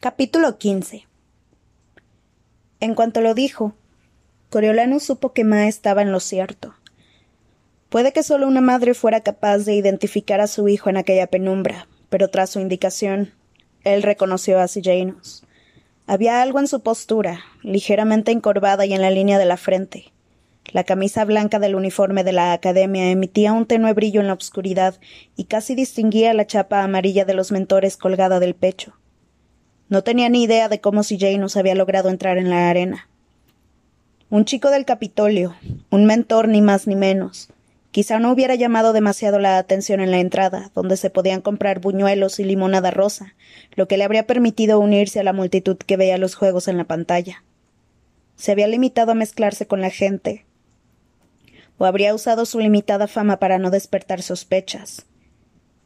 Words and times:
Capítulo 0.00 0.58
15 0.58 1.08
En 2.78 2.94
cuanto 2.94 3.20
lo 3.20 3.34
dijo, 3.34 3.74
Coriolano 4.48 5.00
supo 5.00 5.32
que 5.32 5.42
Ma 5.42 5.66
estaba 5.66 6.02
en 6.02 6.12
lo 6.12 6.20
cierto. 6.20 6.76
Puede 7.88 8.12
que 8.12 8.22
solo 8.22 8.46
una 8.46 8.60
madre 8.60 8.94
fuera 8.94 9.22
capaz 9.22 9.64
de 9.64 9.74
identificar 9.74 10.40
a 10.40 10.46
su 10.46 10.68
hijo 10.68 10.88
en 10.88 10.98
aquella 10.98 11.26
penumbra, 11.26 11.88
pero 12.10 12.28
tras 12.28 12.50
su 12.50 12.60
indicación, 12.60 13.32
él 13.82 14.04
reconoció 14.04 14.60
a 14.60 14.68
Sillanus. 14.68 15.42
Había 16.06 16.42
algo 16.42 16.60
en 16.60 16.68
su 16.68 16.80
postura, 16.80 17.40
ligeramente 17.64 18.30
encorvada 18.30 18.86
y 18.86 18.92
en 18.92 19.02
la 19.02 19.10
línea 19.10 19.36
de 19.36 19.46
la 19.46 19.56
frente. 19.56 20.12
La 20.66 20.84
camisa 20.84 21.24
blanca 21.24 21.58
del 21.58 21.74
uniforme 21.74 22.22
de 22.22 22.30
la 22.30 22.52
academia 22.52 23.10
emitía 23.10 23.52
un 23.52 23.66
tenue 23.66 23.94
brillo 23.94 24.20
en 24.20 24.28
la 24.28 24.34
oscuridad 24.34 25.00
y 25.34 25.46
casi 25.46 25.74
distinguía 25.74 26.34
la 26.34 26.46
chapa 26.46 26.84
amarilla 26.84 27.24
de 27.24 27.34
los 27.34 27.50
mentores 27.50 27.96
colgada 27.96 28.38
del 28.38 28.54
pecho. 28.54 28.94
No 29.88 30.02
tenía 30.02 30.28
ni 30.28 30.42
idea 30.42 30.68
de 30.68 30.80
cómo 30.80 31.02
si 31.02 31.18
Janus 31.18 31.56
había 31.56 31.74
logrado 31.74 32.10
entrar 32.10 32.36
en 32.36 32.50
la 32.50 32.68
arena. 32.68 33.08
Un 34.28 34.44
chico 34.44 34.70
del 34.70 34.84
Capitolio, 34.84 35.56
un 35.90 36.04
mentor 36.04 36.48
ni 36.48 36.60
más 36.60 36.86
ni 36.86 36.94
menos. 36.94 37.48
Quizá 37.90 38.18
no 38.18 38.30
hubiera 38.30 38.54
llamado 38.54 38.92
demasiado 38.92 39.38
la 39.38 39.56
atención 39.56 40.00
en 40.00 40.10
la 40.10 40.18
entrada, 40.18 40.70
donde 40.74 40.98
se 40.98 41.08
podían 41.08 41.40
comprar 41.40 41.80
buñuelos 41.80 42.38
y 42.38 42.44
limonada 42.44 42.90
rosa, 42.90 43.34
lo 43.76 43.88
que 43.88 43.96
le 43.96 44.04
habría 44.04 44.26
permitido 44.26 44.78
unirse 44.78 45.20
a 45.20 45.22
la 45.22 45.32
multitud 45.32 45.78
que 45.78 45.96
veía 45.96 46.18
los 46.18 46.34
juegos 46.34 46.68
en 46.68 46.76
la 46.76 46.84
pantalla. 46.84 47.42
Se 48.36 48.52
había 48.52 48.68
limitado 48.68 49.12
a 49.12 49.14
mezclarse 49.14 49.66
con 49.66 49.80
la 49.80 49.90
gente, 49.90 50.44
o 51.78 51.86
habría 51.86 52.14
usado 52.14 52.44
su 52.44 52.60
limitada 52.60 53.06
fama 53.06 53.38
para 53.38 53.58
no 53.58 53.70
despertar 53.70 54.20
sospechas. 54.20 55.06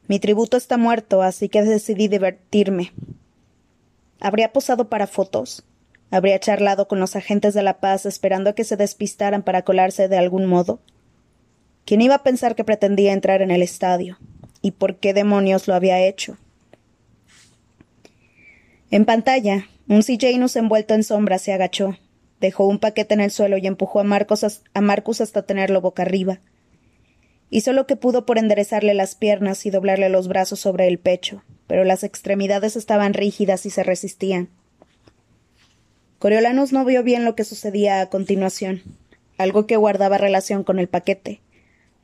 Mi 0.09 0.19
tributo 0.19 0.57
está 0.57 0.77
muerto, 0.77 1.23
así 1.23 1.49
que 1.49 1.63
decidí 1.63 2.09
divertirme. 2.09 2.93
¿Habría 4.25 4.53
posado 4.53 4.89
para 4.89 5.09
fotos? 5.09 5.65
¿Habría 6.13 6.39
charlado 6.39 6.87
con 6.87 7.01
los 7.01 7.17
agentes 7.17 7.55
de 7.55 7.63
la 7.65 7.81
paz 7.81 8.07
esperando 8.07 8.51
a 8.51 8.53
que 8.55 8.63
se 8.63 8.77
despistaran 8.77 9.43
para 9.43 9.63
colarse 9.63 10.07
de 10.07 10.17
algún 10.17 10.47
modo? 10.47 10.79
¿Quién 11.85 12.03
iba 12.03 12.15
a 12.15 12.23
pensar 12.23 12.55
que 12.55 12.63
pretendía 12.63 13.15
entrar 13.15 13.43
en 13.43 13.51
el 13.51 13.63
estadio? 13.63 14.19
¿Y 14.61 14.71
por 14.71 14.99
qué 14.99 15.13
demonios 15.13 15.67
lo 15.67 15.75
había 15.75 16.01
hecho? 16.01 16.39
En 18.93 19.07
pantalla, 19.07 19.67
un 19.89 20.03
Janus 20.03 20.55
envuelto 20.55 20.95
en 20.95 21.03
sombra 21.03 21.39
se 21.39 21.53
agachó, 21.53 21.99
dejó 22.41 22.69
un 22.69 22.79
paquete 22.79 23.15
en 23.15 23.23
el 23.23 23.33
suelo 23.33 23.57
y 23.59 23.67
empujó 23.67 23.99
a, 23.99 24.05
Marcos 24.05 24.63
a 24.73 24.81
Marcus 24.81 25.21
hasta 25.21 25.43
tenerlo 25.43 25.81
boca 25.81 26.03
arriba. 26.03 26.39
Hizo 27.51 27.73
lo 27.73 27.89
que 27.89 27.97
pudo 27.97 28.25
por 28.25 28.39
enderezarle 28.39 28.95
las 28.95 29.17
piernas 29.17 29.67
y 29.67 29.71
doblarle 29.71 30.11
los 30.11 30.29
brazos 30.29 30.61
sobre 30.61 30.87
el 30.87 31.01
pecho, 31.01 31.43
pero 31.73 31.85
las 31.85 32.05
extremidades 32.05 32.77
estaban 32.77 33.15
rígidas 33.15 33.65
y 33.65 33.71
se 33.71 33.83
resistían. 33.83 34.51
Coriolanus 36.19 36.71
no 36.71 36.85
vio 36.85 37.03
bien 37.03 37.25
lo 37.25 37.35
que 37.35 37.45
sucedía 37.45 38.03
a 38.03 38.11
continuación, 38.11 38.83
algo 39.39 39.67
que 39.67 39.79
guardaba 39.79 40.19
relación 40.19 40.65
con 40.65 40.79
el 40.79 40.87
paquete, 40.87 41.41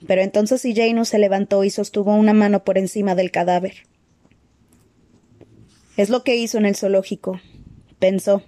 pero 0.07 0.23
entonces 0.23 0.67
Janus 0.75 1.11
se 1.11 1.19
levantó 1.19 1.65
y 1.65 1.69
sostuvo 1.69 2.15
una 2.15 2.33
mano 2.33 2.65
por 2.65 2.79
encima 2.79 3.15
del 3.15 3.31
cadáver. 3.31 3.75
Es 5.99 6.09
lo 6.09 6.25
que 6.25 6.37
hizo 6.37 6.57
en 6.57 6.65
el 6.65 6.75
zoológico, 6.75 7.39
pensó. 7.99 8.43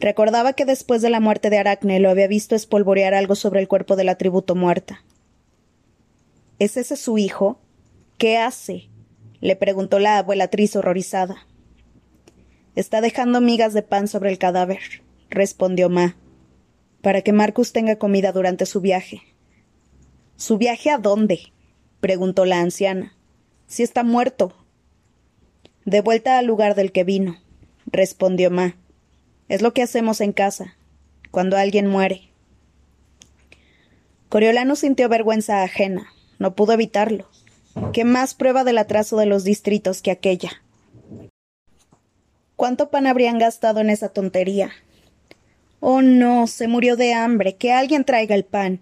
Recordaba 0.00 0.54
que 0.54 0.64
después 0.64 1.02
de 1.02 1.10
la 1.10 1.20
muerte 1.20 1.50
de 1.50 1.58
Aracne 1.58 2.00
lo 2.00 2.08
había 2.08 2.26
visto 2.26 2.54
espolvorear 2.54 3.12
algo 3.12 3.34
sobre 3.34 3.60
el 3.60 3.68
cuerpo 3.68 3.96
del 3.96 4.08
atributo 4.08 4.54
muerta. 4.54 5.04
¿Es 6.58 6.78
ese 6.78 6.96
su 6.96 7.18
hijo? 7.18 7.60
¿Qué 8.16 8.38
hace? 8.38 8.88
Le 9.40 9.56
preguntó 9.56 9.98
la 9.98 10.18
abuelatriz 10.18 10.76
horrorizada. 10.76 11.46
Está 12.74 13.00
dejando 13.00 13.40
migas 13.40 13.72
de 13.74 13.82
pan 13.82 14.08
sobre 14.08 14.30
el 14.30 14.38
cadáver, 14.38 14.80
respondió 15.30 15.88
Ma, 15.88 16.16
para 17.02 17.22
que 17.22 17.32
Marcus 17.32 17.72
tenga 17.72 17.96
comida 17.96 18.32
durante 18.32 18.66
su 18.66 18.80
viaje. 18.80 19.22
¿Su 20.36 20.58
viaje 20.58 20.90
a 20.90 20.98
dónde? 20.98 21.52
preguntó 22.00 22.44
la 22.44 22.60
anciana. 22.60 23.14
Si 23.66 23.82
está 23.82 24.04
muerto. 24.04 24.54
De 25.84 26.00
vuelta 26.00 26.38
al 26.38 26.46
lugar 26.46 26.74
del 26.74 26.92
que 26.92 27.04
vino, 27.04 27.40
respondió 27.86 28.50
Ma. 28.50 28.76
Es 29.48 29.62
lo 29.62 29.72
que 29.72 29.82
hacemos 29.82 30.20
en 30.20 30.32
casa, 30.32 30.76
cuando 31.30 31.56
alguien 31.56 31.86
muere. 31.86 32.30
Coriolano 34.28 34.76
sintió 34.76 35.08
vergüenza 35.08 35.62
ajena. 35.62 36.08
No 36.38 36.54
pudo 36.54 36.72
evitarlo. 36.72 37.28
¿Qué 37.92 38.04
más 38.04 38.34
prueba 38.34 38.64
del 38.64 38.78
atraso 38.78 39.16
de 39.16 39.26
los 39.26 39.44
distritos 39.44 40.02
que 40.02 40.10
aquella? 40.10 40.62
¿Cuánto 42.56 42.90
pan 42.90 43.06
habrían 43.06 43.38
gastado 43.38 43.80
en 43.80 43.90
esa 43.90 44.08
tontería? 44.08 44.70
Oh, 45.80 46.00
no, 46.00 46.46
se 46.46 46.68
murió 46.68 46.96
de 46.96 47.12
hambre. 47.12 47.56
Que 47.56 47.72
alguien 47.72 48.04
traiga 48.04 48.34
el 48.34 48.44
pan. 48.44 48.80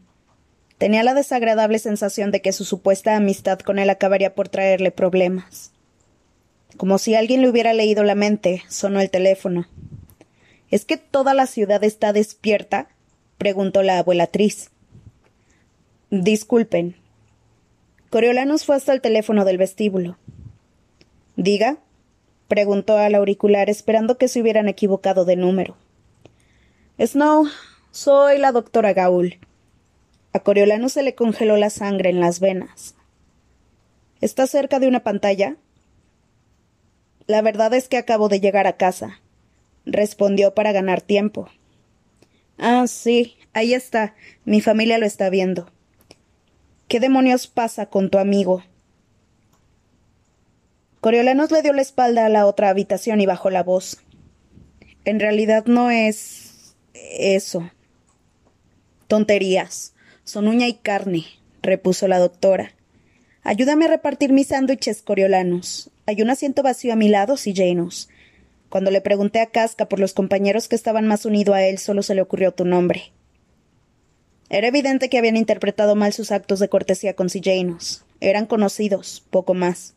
Tenía 0.79 1.03
la 1.03 1.15
desagradable 1.15 1.79
sensación 1.79 2.31
de 2.31 2.41
que 2.41 2.53
su 2.53 2.65
supuesta 2.65 3.17
amistad 3.17 3.59
con 3.59 3.79
él 3.79 3.91
acabaría 3.91 4.35
por 4.35 4.49
traerle 4.49 4.91
problemas. 4.91 5.73
Como 6.77 6.99
si 6.99 7.15
alguien 7.15 7.43
le 7.43 7.49
hubiera 7.49 7.73
leído 7.73 8.05
la 8.05 8.15
mente, 8.15 8.63
sonó 8.69 9.01
el 9.01 9.11
teléfono. 9.11 9.67
¿Es 10.71 10.85
que 10.85 10.97
toda 10.97 11.35
la 11.35 11.47
ciudad 11.47 11.83
está 11.85 12.13
despierta? 12.13 12.89
preguntó 13.39 13.83
la 13.83 13.99
abuelatriz. 13.99 14.71
Disculpen. 16.11 16.97
Coriolanus 18.15 18.65
fue 18.65 18.77
hasta 18.77 18.93
el 18.93 19.01
teléfono 19.01 19.45
del 19.45 19.59
vestíbulo. 19.59 20.17
Diga, 21.35 21.79
preguntó 22.47 22.97
al 22.97 23.17
auricular 23.17 23.69
esperando 23.69 24.19
que 24.19 24.29
se 24.29 24.41
hubieran 24.41 24.69
equivocado 24.69 25.25
de 25.25 25.35
número. 25.35 25.77
Snow, 26.97 27.49
soy 27.91 28.39
la 28.39 28.53
doctora 28.53 28.93
Gaul. 28.93 29.41
A 30.33 30.39
Coriolanus 30.39 30.93
se 30.93 31.03
le 31.03 31.17
congeló 31.17 31.57
la 31.57 31.71
sangre 31.71 32.09
en 32.11 32.21
las 32.21 32.39
venas. 32.39 32.95
¿Está 34.21 34.47
cerca 34.47 34.79
de 34.79 34.87
una 34.87 35.03
pantalla? 35.03 35.57
La 37.27 37.43
verdad 37.43 37.75
es 37.75 37.89
que 37.89 37.97
acabo 37.97 38.29
de 38.29 38.39
llegar 38.39 38.69
a 38.69 38.77
casa 38.77 39.21
respondió 39.87 40.55
para 40.55 40.71
ganar 40.71 41.01
tiempo. 41.01 41.49
Ah, 42.59 42.87
sí, 42.87 43.37
ahí 43.55 43.75
está. 43.75 44.15
Mi 44.45 44.61
familia 44.61 44.99
lo 44.99 45.05
está 45.05 45.31
viendo. 45.31 45.74
¿Qué 46.89 47.01
demonios 47.01 47.47
pasa 47.47 47.87
con 47.87 48.11
tu 48.11 48.19
amigo? 48.19 48.63
Coriolanos 51.01 51.51
le 51.51 51.63
dio 51.63 51.73
la 51.73 51.83
espalda 51.83 52.27
a 52.27 52.29
la 52.29 52.47
otra 52.47 52.69
habitación 52.69 53.21
y 53.21 53.27
bajó 53.27 53.51
la 53.51 53.63
voz. 53.63 53.99
En 55.05 55.21
realidad 55.21 55.65
no 55.67 55.91
es. 55.91 56.77
eso. 56.95 57.71
Tonterías. 59.09 59.95
Son 60.25 60.49
uña 60.49 60.69
y 60.69 60.75
carne, 60.75 61.27
repuso 61.63 62.09
la 62.09 62.19
doctora. 62.19 62.73
Ayúdame 63.43 63.85
a 63.85 63.89
repartir 63.89 64.33
mis 64.33 64.49
sándwiches, 64.49 65.03
Coriolanos. 65.03 65.91
Hay 66.07 66.23
un 66.23 66.31
asiento 66.31 66.63
vacío 66.63 66.95
a 66.95 66.97
mi 66.97 67.09
lado, 67.09 67.37
si 67.37 67.55
Janus. 67.55 68.09
Cuando 68.71 68.91
le 68.91 69.03
pregunté 69.03 69.41
a 69.41 69.47
Casca 69.47 69.89
por 69.89 70.01
los 70.01 70.15
compañeros 70.15 70.69
que 70.69 70.77
estaban 70.77 71.07
más 71.07 71.27
unidos 71.27 71.55
a 71.55 71.65
él, 71.65 71.79
solo 71.79 72.03
se 72.03 72.15
le 72.15 72.23
ocurrió 72.23 72.53
tu 72.53 72.65
nombre. 72.65 73.13
Era 74.51 74.69
evidente 74.69 75.09
que 75.09 75.19
habían 75.19 75.37
interpretado 75.37 75.95
mal 75.95 76.13
sus 76.13 76.31
actos 76.31 76.59
de 76.59 76.69
cortesía 76.69 77.15
con 77.15 77.31
Sillanus. 77.31 78.05
Eran 78.21 78.47
conocidos, 78.47 79.25
poco 79.31 79.55
más. 79.55 79.95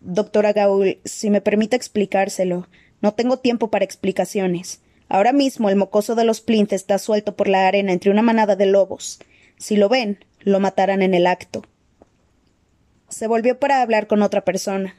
Doctora 0.00 0.52
Gaul, 0.52 0.98
si 1.04 1.30
me 1.30 1.40
permite 1.40 1.76
explicárselo, 1.76 2.68
no 3.00 3.14
tengo 3.14 3.38
tiempo 3.38 3.70
para 3.70 3.84
explicaciones. 3.84 4.80
Ahora 5.08 5.32
mismo 5.32 5.68
el 5.68 5.76
mocoso 5.76 6.14
de 6.14 6.24
los 6.24 6.40
Plint 6.40 6.72
está 6.72 6.98
suelto 6.98 7.36
por 7.36 7.48
la 7.48 7.66
arena 7.66 7.92
entre 7.92 8.10
una 8.10 8.22
manada 8.22 8.56
de 8.56 8.66
lobos. 8.66 9.20
Si 9.56 9.76
lo 9.76 9.88
ven, 9.88 10.24
lo 10.40 10.60
matarán 10.60 11.02
en 11.02 11.14
el 11.14 11.26
acto. 11.26 11.62
Se 13.08 13.26
volvió 13.26 13.58
para 13.58 13.82
hablar 13.82 14.06
con 14.06 14.22
otra 14.22 14.44
persona. 14.44 14.96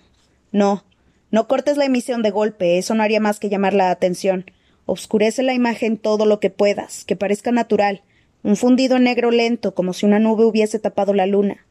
No, 0.52 0.86
no 1.30 1.48
cortes 1.48 1.76
la 1.76 1.86
emisión 1.86 2.22
de 2.22 2.32
golpe, 2.32 2.78
eso 2.78 2.96
no 2.96 3.04
haría 3.04 3.20
más 3.20 3.40
que 3.40 3.50
llamar 3.50 3.74
la 3.74 3.92
atención. 3.92 4.46
Obscurece 4.86 5.44
la 5.44 5.54
imagen 5.54 5.98
todo 5.98 6.26
lo 6.26 6.40
que 6.40 6.50
puedas, 6.50 7.04
que 7.04 7.18
parezca 7.18 7.52
natural, 7.52 8.04
un 8.48 8.56
fundido 8.56 8.98
negro 8.98 9.30
lento, 9.30 9.76
como 9.76 9.92
si 9.92 10.06
una 10.06 10.20
nube 10.20 10.46
hubiese 10.46 10.80
tapado 10.80 11.14
la 11.14 11.26
luna. 11.26 11.66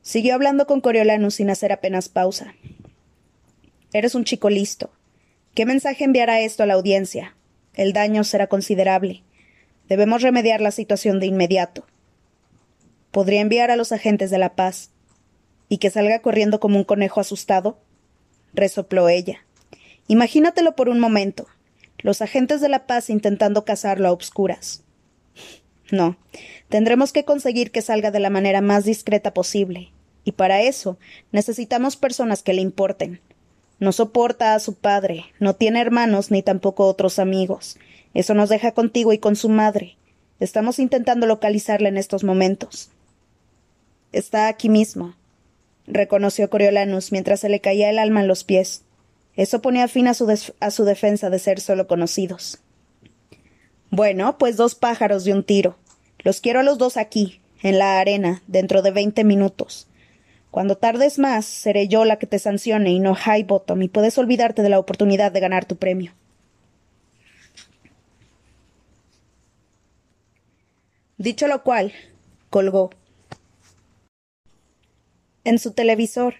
Siguió 0.00 0.32
hablando 0.36 0.68
con 0.68 0.80
Coriolanus 0.80 1.34
sin 1.34 1.50
hacer 1.50 1.72
apenas 1.72 2.08
pausa. 2.08 2.54
Eres 3.92 4.14
un 4.14 4.22
chico 4.22 4.48
listo. 4.48 4.92
¿Qué 5.56 5.66
mensaje 5.66 6.04
enviará 6.04 6.38
esto 6.38 6.62
a 6.62 6.66
la 6.66 6.74
audiencia? 6.74 7.34
El 7.74 7.92
daño 7.92 8.22
será 8.22 8.46
considerable. 8.46 9.24
Debemos 9.88 10.22
remediar 10.22 10.60
la 10.60 10.70
situación 10.70 11.18
de 11.18 11.26
inmediato. 11.26 11.84
Podría 13.10 13.40
enviar 13.40 13.72
a 13.72 13.76
los 13.76 13.90
agentes 13.90 14.30
de 14.30 14.38
la 14.38 14.54
paz. 14.54 14.92
¿Y 15.68 15.78
que 15.78 15.90
salga 15.90 16.20
corriendo 16.20 16.60
como 16.60 16.78
un 16.78 16.84
conejo 16.84 17.20
asustado? 17.20 17.80
resopló 18.54 19.08
ella. 19.08 19.44
Imagínatelo 20.06 20.76
por 20.76 20.88
un 20.88 21.00
momento. 21.00 21.48
Los 21.98 22.22
agentes 22.22 22.60
de 22.60 22.68
la 22.68 22.86
paz 22.86 23.10
intentando 23.10 23.64
cazarlo 23.64 24.06
a 24.06 24.12
obscuras. 24.12 24.84
No, 25.90 26.16
tendremos 26.68 27.12
que 27.12 27.24
conseguir 27.24 27.70
que 27.70 27.82
salga 27.82 28.10
de 28.10 28.20
la 28.20 28.30
manera 28.30 28.60
más 28.60 28.84
discreta 28.84 29.32
posible. 29.32 29.90
Y 30.24 30.32
para 30.32 30.62
eso 30.62 30.98
necesitamos 31.32 31.96
personas 31.96 32.42
que 32.42 32.52
le 32.52 32.60
importen. 32.60 33.20
No 33.78 33.92
soporta 33.92 34.54
a 34.54 34.58
su 34.58 34.74
padre, 34.74 35.26
no 35.38 35.54
tiene 35.54 35.80
hermanos 35.80 36.30
ni 36.30 36.42
tampoco 36.42 36.86
otros 36.86 37.18
amigos. 37.18 37.78
Eso 38.12 38.34
nos 38.34 38.48
deja 38.48 38.72
contigo 38.72 39.12
y 39.12 39.18
con 39.18 39.36
su 39.36 39.48
madre. 39.48 39.96
Estamos 40.40 40.78
intentando 40.78 41.26
localizarla 41.26 41.88
en 41.88 41.96
estos 41.96 42.24
momentos. 42.24 42.90
Está 44.12 44.48
aquí 44.48 44.68
mismo, 44.68 45.14
reconoció 45.86 46.50
Coriolanus 46.50 47.12
mientras 47.12 47.40
se 47.40 47.48
le 47.48 47.60
caía 47.60 47.90
el 47.90 47.98
alma 47.98 48.20
en 48.20 48.28
los 48.28 48.44
pies. 48.44 48.82
Eso 49.36 49.62
ponía 49.62 49.88
fin 49.88 50.08
a 50.08 50.14
su, 50.14 50.28
a 50.60 50.70
su 50.70 50.84
defensa 50.84 51.30
de 51.30 51.38
ser 51.38 51.60
solo 51.60 51.86
conocidos. 51.86 52.58
Bueno, 53.90 54.36
pues 54.38 54.56
dos 54.56 54.74
pájaros 54.74 55.24
de 55.24 55.32
un 55.32 55.42
tiro. 55.42 55.76
Los 56.18 56.40
quiero 56.40 56.60
a 56.60 56.62
los 56.62 56.78
dos 56.78 56.96
aquí, 56.96 57.40
en 57.62 57.78
la 57.78 57.98
arena, 57.98 58.42
dentro 58.46 58.82
de 58.82 58.90
veinte 58.90 59.24
minutos. 59.24 59.88
Cuando 60.50 60.76
tardes 60.76 61.18
más, 61.18 61.44
seré 61.46 61.88
yo 61.88 62.04
la 62.04 62.18
que 62.18 62.26
te 62.26 62.38
sancione 62.38 62.90
y 62.90 63.00
no 63.00 63.16
Highbottom, 63.16 63.82
y 63.82 63.88
puedes 63.88 64.18
olvidarte 64.18 64.62
de 64.62 64.68
la 64.68 64.78
oportunidad 64.78 65.32
de 65.32 65.40
ganar 65.40 65.64
tu 65.64 65.76
premio. 65.76 66.12
Dicho 71.16 71.48
lo 71.48 71.62
cual, 71.62 71.92
colgó. 72.50 72.90
En 75.44 75.58
su 75.58 75.72
televisor, 75.72 76.36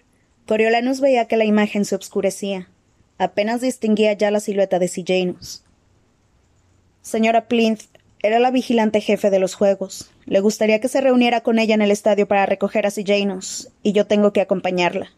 Coriolanus 0.47 1.01
veía 1.01 1.25
que 1.25 1.37
la 1.37 1.45
imagen 1.45 1.83
se 1.83 1.95
obscurecía. 1.95 2.69
Apenas 3.17 3.59
distinguía 3.61 4.13
ya 4.13 4.31
la 4.31 4.39
silueta 4.39 4.79
de 4.79 4.87
Janus. 4.87 5.63
Señora 7.01 7.47
Plinth 7.47 7.83
era 8.21 8.39
la 8.39 8.51
vigilante 8.51 9.01
jefe 9.01 9.29
de 9.29 9.39
los 9.39 9.55
juegos. 9.55 10.11
Le 10.25 10.41
gustaría 10.41 10.79
que 10.79 10.89
se 10.89 11.01
reuniera 11.01 11.41
con 11.41 11.57
ella 11.57 11.75
en 11.75 11.81
el 11.81 11.91
estadio 11.91 12.27
para 12.27 12.45
recoger 12.45 12.85
a 12.85 12.91
Janus, 12.91 13.69
y 13.81 13.93
yo 13.93 14.05
tengo 14.07 14.33
que 14.33 14.41
acompañarla. 14.41 15.11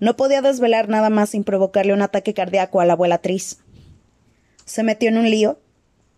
No 0.00 0.16
podía 0.16 0.42
desvelar 0.42 0.88
nada 0.88 1.10
más 1.10 1.30
sin 1.30 1.44
provocarle 1.44 1.94
un 1.94 2.02
ataque 2.02 2.34
cardíaco 2.34 2.80
a 2.80 2.84
la 2.84 2.94
abuela 2.94 3.18
Tris. 3.18 3.60
¿Se 4.64 4.82
metió 4.82 5.08
en 5.08 5.18
un 5.18 5.30
lío? 5.30 5.58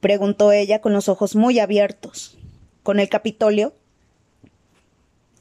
preguntó 0.00 0.52
ella 0.52 0.80
con 0.80 0.92
los 0.92 1.08
ojos 1.08 1.36
muy 1.36 1.58
abiertos. 1.58 2.38
¿Con 2.82 2.98
el 2.98 3.08
Capitolio? 3.08 3.74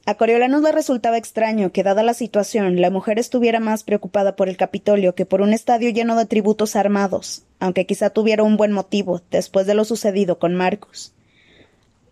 A 0.08 0.14
Coriolanus 0.14 0.62
le 0.62 0.70
resultaba 0.70 1.18
extraño 1.18 1.72
que, 1.72 1.82
dada 1.82 2.04
la 2.04 2.14
situación, 2.14 2.80
la 2.80 2.90
mujer 2.90 3.18
estuviera 3.18 3.58
más 3.58 3.82
preocupada 3.82 4.36
por 4.36 4.48
el 4.48 4.56
Capitolio 4.56 5.16
que 5.16 5.26
por 5.26 5.40
un 5.40 5.52
estadio 5.52 5.90
lleno 5.90 6.14
de 6.14 6.26
tributos 6.26 6.76
armados, 6.76 7.42
aunque 7.58 7.86
quizá 7.86 8.10
tuviera 8.10 8.44
un 8.44 8.56
buen 8.56 8.70
motivo, 8.70 9.20
después 9.32 9.66
de 9.66 9.74
lo 9.74 9.84
sucedido 9.84 10.38
con 10.38 10.54
Marcos. 10.54 11.12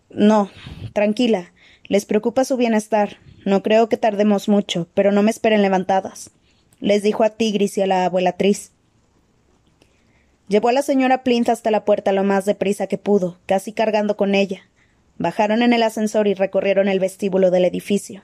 No, 0.09 0.51
tranquila, 0.91 1.53
les 1.85 2.03
preocupa 2.03 2.43
su 2.43 2.57
bienestar. 2.57 3.15
No 3.45 3.63
creo 3.63 3.87
que 3.87 3.95
tardemos 3.95 4.49
mucho, 4.49 4.89
pero 4.93 5.13
no 5.13 5.23
me 5.23 5.31
esperen 5.31 5.61
levantadas, 5.61 6.31
les 6.81 7.01
dijo 7.01 7.23
a 7.23 7.29
Tigris 7.29 7.77
y 7.77 7.81
a 7.81 7.87
la 7.87 8.03
abuelatriz. 8.03 8.73
Llevó 10.49 10.67
a 10.67 10.73
la 10.73 10.81
señora 10.81 11.23
Plinth 11.23 11.47
hasta 11.47 11.71
la 11.71 11.85
puerta 11.85 12.11
lo 12.11 12.25
más 12.25 12.43
deprisa 12.43 12.87
que 12.87 12.97
pudo, 12.97 13.37
casi 13.45 13.71
cargando 13.71 14.17
con 14.17 14.35
ella. 14.35 14.63
Bajaron 15.17 15.61
en 15.61 15.73
el 15.73 15.83
ascensor 15.83 16.27
y 16.27 16.33
recorrieron 16.33 16.87
el 16.87 16.99
vestíbulo 16.99 17.51
del 17.51 17.65
edificio. 17.65 18.23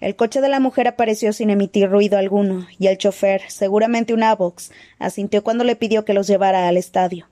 El 0.00 0.14
coche 0.14 0.42
de 0.42 0.50
la 0.50 0.60
mujer 0.60 0.88
apareció 0.88 1.32
sin 1.32 1.48
emitir 1.48 1.88
ruido 1.88 2.18
alguno, 2.18 2.66
y 2.78 2.88
el 2.88 2.98
chofer, 2.98 3.42
seguramente 3.48 4.12
un 4.12 4.22
Avox, 4.22 4.70
asintió 4.98 5.42
cuando 5.42 5.64
le 5.64 5.74
pidió 5.74 6.04
que 6.04 6.12
los 6.12 6.26
llevara 6.26 6.68
al 6.68 6.76
estadio. 6.76 7.26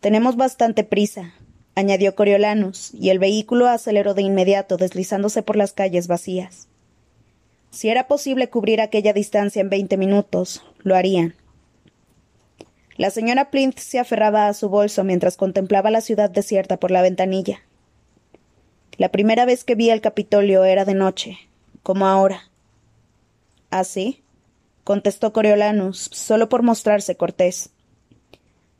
Tenemos 0.00 0.36
bastante 0.36 0.84
prisa, 0.84 1.34
añadió 1.74 2.14
Coriolanus, 2.14 2.94
y 2.94 3.10
el 3.10 3.18
vehículo 3.18 3.66
aceleró 3.66 4.14
de 4.14 4.22
inmediato, 4.22 4.76
deslizándose 4.76 5.42
por 5.42 5.56
las 5.56 5.72
calles 5.72 6.06
vacías. 6.06 6.68
Si 7.70 7.88
era 7.88 8.06
posible 8.06 8.48
cubrir 8.48 8.80
aquella 8.80 9.12
distancia 9.12 9.60
en 9.60 9.68
veinte 9.68 9.96
minutos, 9.96 10.62
lo 10.78 10.94
harían. 10.94 11.34
La 12.98 13.10
señora 13.10 13.50
Plinth 13.50 13.78
se 13.78 14.00
aferraba 14.00 14.48
a 14.48 14.54
su 14.54 14.68
bolso 14.68 15.04
mientras 15.04 15.36
contemplaba 15.36 15.92
la 15.92 16.00
ciudad 16.00 16.28
desierta 16.28 16.78
por 16.78 16.90
la 16.90 17.00
ventanilla. 17.00 17.60
La 18.96 19.10
primera 19.10 19.44
vez 19.44 19.62
que 19.62 19.76
vi 19.76 19.90
el 19.90 20.00
Capitolio 20.00 20.64
era 20.64 20.84
de 20.84 20.94
noche, 20.94 21.38
como 21.84 22.08
ahora. 22.08 22.50
¿Ah, 23.70 23.84
sí? 23.84 24.24
contestó 24.82 25.32
Coriolanus, 25.32 26.10
solo 26.12 26.48
por 26.48 26.64
mostrarse 26.64 27.16
cortés. 27.16 27.70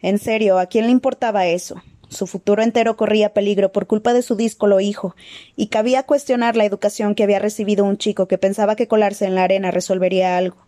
En 0.00 0.18
serio, 0.18 0.58
¿a 0.58 0.66
quién 0.66 0.86
le 0.86 0.90
importaba 0.90 1.46
eso? 1.46 1.80
Su 2.08 2.26
futuro 2.26 2.64
entero 2.64 2.96
corría 2.96 3.32
peligro 3.32 3.70
por 3.70 3.86
culpa 3.86 4.14
de 4.14 4.22
su 4.22 4.34
díscolo 4.34 4.80
hijo, 4.80 5.14
y 5.54 5.68
cabía 5.68 6.02
cuestionar 6.02 6.56
la 6.56 6.64
educación 6.64 7.14
que 7.14 7.22
había 7.22 7.38
recibido 7.38 7.84
un 7.84 7.98
chico 7.98 8.26
que 8.26 8.38
pensaba 8.38 8.74
que 8.74 8.88
colarse 8.88 9.26
en 9.26 9.36
la 9.36 9.44
arena 9.44 9.70
resolvería 9.70 10.36
algo. 10.36 10.67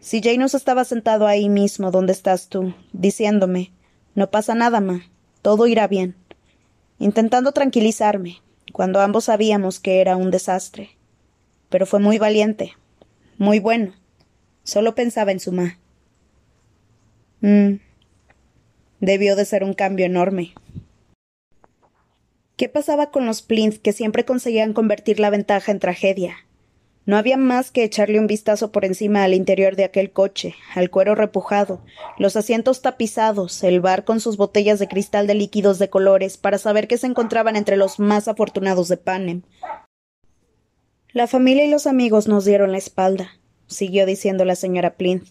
Si 0.00 0.22
Janus 0.22 0.54
estaba 0.54 0.84
sentado 0.86 1.26
ahí 1.26 1.50
mismo 1.50 1.90
donde 1.90 2.12
estás 2.12 2.48
tú, 2.48 2.74
diciéndome 2.92 3.70
No 4.14 4.30
pasa 4.30 4.54
nada, 4.54 4.80
ma, 4.80 5.02
todo 5.42 5.66
irá 5.66 5.86
bien, 5.88 6.16
intentando 6.98 7.52
tranquilizarme, 7.52 8.40
cuando 8.72 9.00
ambos 9.00 9.24
sabíamos 9.24 9.78
que 9.78 10.00
era 10.00 10.16
un 10.16 10.30
desastre. 10.30 10.90
Pero 11.68 11.84
fue 11.84 12.00
muy 12.00 12.18
valiente, 12.18 12.72
muy 13.36 13.60
bueno. 13.60 13.92
Solo 14.64 14.94
pensaba 14.94 15.32
en 15.32 15.40
su 15.40 15.52
ma. 15.52 15.78
Mm. 17.40 17.80
Debió 19.00 19.36
de 19.36 19.44
ser 19.44 19.64
un 19.64 19.74
cambio 19.74 20.06
enorme. 20.06 20.54
¿Qué 22.56 22.68
pasaba 22.68 23.10
con 23.10 23.26
los 23.26 23.42
Plinth 23.42 23.80
que 23.80 23.92
siempre 23.92 24.24
conseguían 24.24 24.72
convertir 24.72 25.20
la 25.20 25.30
ventaja 25.30 25.72
en 25.72 25.78
tragedia? 25.78 26.36
No 27.10 27.16
había 27.16 27.36
más 27.36 27.72
que 27.72 27.82
echarle 27.82 28.20
un 28.20 28.28
vistazo 28.28 28.70
por 28.70 28.84
encima 28.84 29.24
al 29.24 29.34
interior 29.34 29.74
de 29.74 29.82
aquel 29.82 30.12
coche, 30.12 30.54
al 30.76 30.90
cuero 30.90 31.16
repujado, 31.16 31.80
los 32.18 32.36
asientos 32.36 32.82
tapizados, 32.82 33.64
el 33.64 33.80
bar 33.80 34.04
con 34.04 34.20
sus 34.20 34.36
botellas 34.36 34.78
de 34.78 34.86
cristal 34.86 35.26
de 35.26 35.34
líquidos 35.34 35.80
de 35.80 35.90
colores, 35.90 36.36
para 36.36 36.56
saber 36.56 36.86
que 36.86 36.98
se 36.98 37.08
encontraban 37.08 37.56
entre 37.56 37.76
los 37.76 37.98
más 37.98 38.28
afortunados 38.28 38.86
de 38.86 38.96
Panem. 38.96 39.42
La 41.10 41.26
familia 41.26 41.64
y 41.64 41.68
los 41.68 41.88
amigos 41.88 42.28
nos 42.28 42.44
dieron 42.44 42.70
la 42.70 42.78
espalda, 42.78 43.40
siguió 43.66 44.06
diciendo 44.06 44.44
la 44.44 44.54
señora 44.54 44.94
Plinth. 44.94 45.30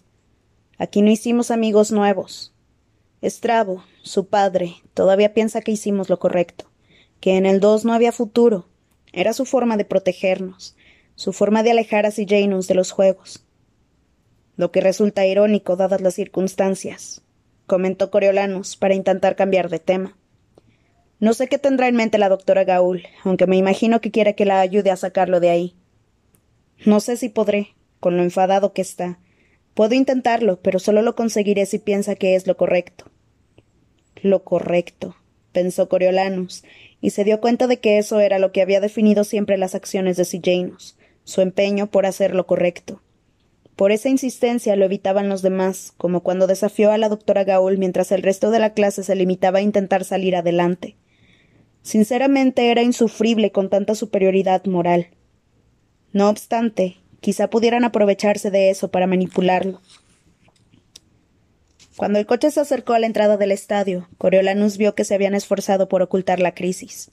Aquí 0.76 1.00
no 1.00 1.10
hicimos 1.10 1.50
amigos 1.50 1.92
nuevos. 1.92 2.52
Estrabo, 3.22 3.84
su 4.02 4.26
padre, 4.26 4.74
todavía 4.92 5.32
piensa 5.32 5.62
que 5.62 5.72
hicimos 5.72 6.10
lo 6.10 6.18
correcto, 6.18 6.66
que 7.20 7.38
en 7.38 7.46
el 7.46 7.58
dos 7.58 7.86
no 7.86 7.94
había 7.94 8.12
futuro. 8.12 8.66
Era 9.14 9.32
su 9.32 9.46
forma 9.46 9.78
de 9.78 9.86
protegernos 9.86 10.76
su 11.20 11.34
forma 11.34 11.62
de 11.62 11.72
alejar 11.72 12.06
a 12.06 12.12
Janus 12.12 12.66
de 12.66 12.74
los 12.74 12.92
juegos. 12.92 13.44
Lo 14.56 14.72
que 14.72 14.80
resulta 14.80 15.26
irónico 15.26 15.76
dadas 15.76 16.00
las 16.00 16.14
circunstancias, 16.14 17.20
comentó 17.66 18.10
Coriolanus 18.10 18.74
para 18.78 18.94
intentar 18.94 19.36
cambiar 19.36 19.68
de 19.68 19.80
tema. 19.80 20.16
No 21.18 21.34
sé 21.34 21.46
qué 21.48 21.58
tendrá 21.58 21.88
en 21.88 21.96
mente 21.96 22.16
la 22.16 22.30
doctora 22.30 22.64
Gaul, 22.64 23.02
aunque 23.22 23.46
me 23.46 23.58
imagino 23.58 24.00
que 24.00 24.10
quiere 24.10 24.34
que 24.34 24.46
la 24.46 24.60
ayude 24.60 24.90
a 24.90 24.96
sacarlo 24.96 25.40
de 25.40 25.50
ahí. 25.50 25.74
No 26.86 27.00
sé 27.00 27.18
si 27.18 27.28
podré, 27.28 27.74
con 28.00 28.16
lo 28.16 28.22
enfadado 28.22 28.72
que 28.72 28.80
está. 28.80 29.18
Puedo 29.74 29.94
intentarlo, 29.94 30.62
pero 30.62 30.78
solo 30.78 31.02
lo 31.02 31.16
conseguiré 31.16 31.66
si 31.66 31.78
piensa 31.78 32.14
que 32.14 32.34
es 32.34 32.46
lo 32.46 32.56
correcto. 32.56 33.10
Lo 34.22 34.42
correcto, 34.42 35.16
pensó 35.52 35.86
Coriolanus, 35.90 36.64
y 37.02 37.10
se 37.10 37.24
dio 37.24 37.42
cuenta 37.42 37.66
de 37.66 37.78
que 37.78 37.98
eso 37.98 38.20
era 38.20 38.38
lo 38.38 38.52
que 38.52 38.62
había 38.62 38.80
definido 38.80 39.24
siempre 39.24 39.58
las 39.58 39.74
acciones 39.74 40.16
de 40.16 40.40
Janus 40.42 40.96
su 41.24 41.40
empeño 41.40 41.90
por 41.90 42.06
hacer 42.06 42.34
lo 42.34 42.46
correcto. 42.46 43.02
Por 43.76 43.92
esa 43.92 44.08
insistencia 44.08 44.76
lo 44.76 44.84
evitaban 44.84 45.28
los 45.28 45.40
demás, 45.40 45.94
como 45.96 46.22
cuando 46.22 46.46
desafió 46.46 46.92
a 46.92 46.98
la 46.98 47.08
doctora 47.08 47.44
Gaul 47.44 47.78
mientras 47.78 48.12
el 48.12 48.22
resto 48.22 48.50
de 48.50 48.58
la 48.58 48.74
clase 48.74 49.02
se 49.02 49.14
limitaba 49.14 49.60
a 49.60 49.62
intentar 49.62 50.04
salir 50.04 50.36
adelante. 50.36 50.96
Sinceramente 51.82 52.70
era 52.70 52.82
insufrible 52.82 53.52
con 53.52 53.70
tanta 53.70 53.94
superioridad 53.94 54.64
moral. 54.66 55.08
No 56.12 56.28
obstante, 56.28 56.98
quizá 57.20 57.48
pudieran 57.48 57.84
aprovecharse 57.84 58.50
de 58.50 58.70
eso 58.70 58.90
para 58.90 59.06
manipularlo. 59.06 59.80
Cuando 61.96 62.18
el 62.18 62.26
coche 62.26 62.50
se 62.50 62.60
acercó 62.60 62.94
a 62.94 62.98
la 62.98 63.06
entrada 63.06 63.36
del 63.36 63.52
estadio, 63.52 64.08
Coriolanus 64.18 64.76
vio 64.76 64.94
que 64.94 65.04
se 65.04 65.14
habían 65.14 65.34
esforzado 65.34 65.88
por 65.88 66.02
ocultar 66.02 66.40
la 66.40 66.54
crisis. 66.54 67.10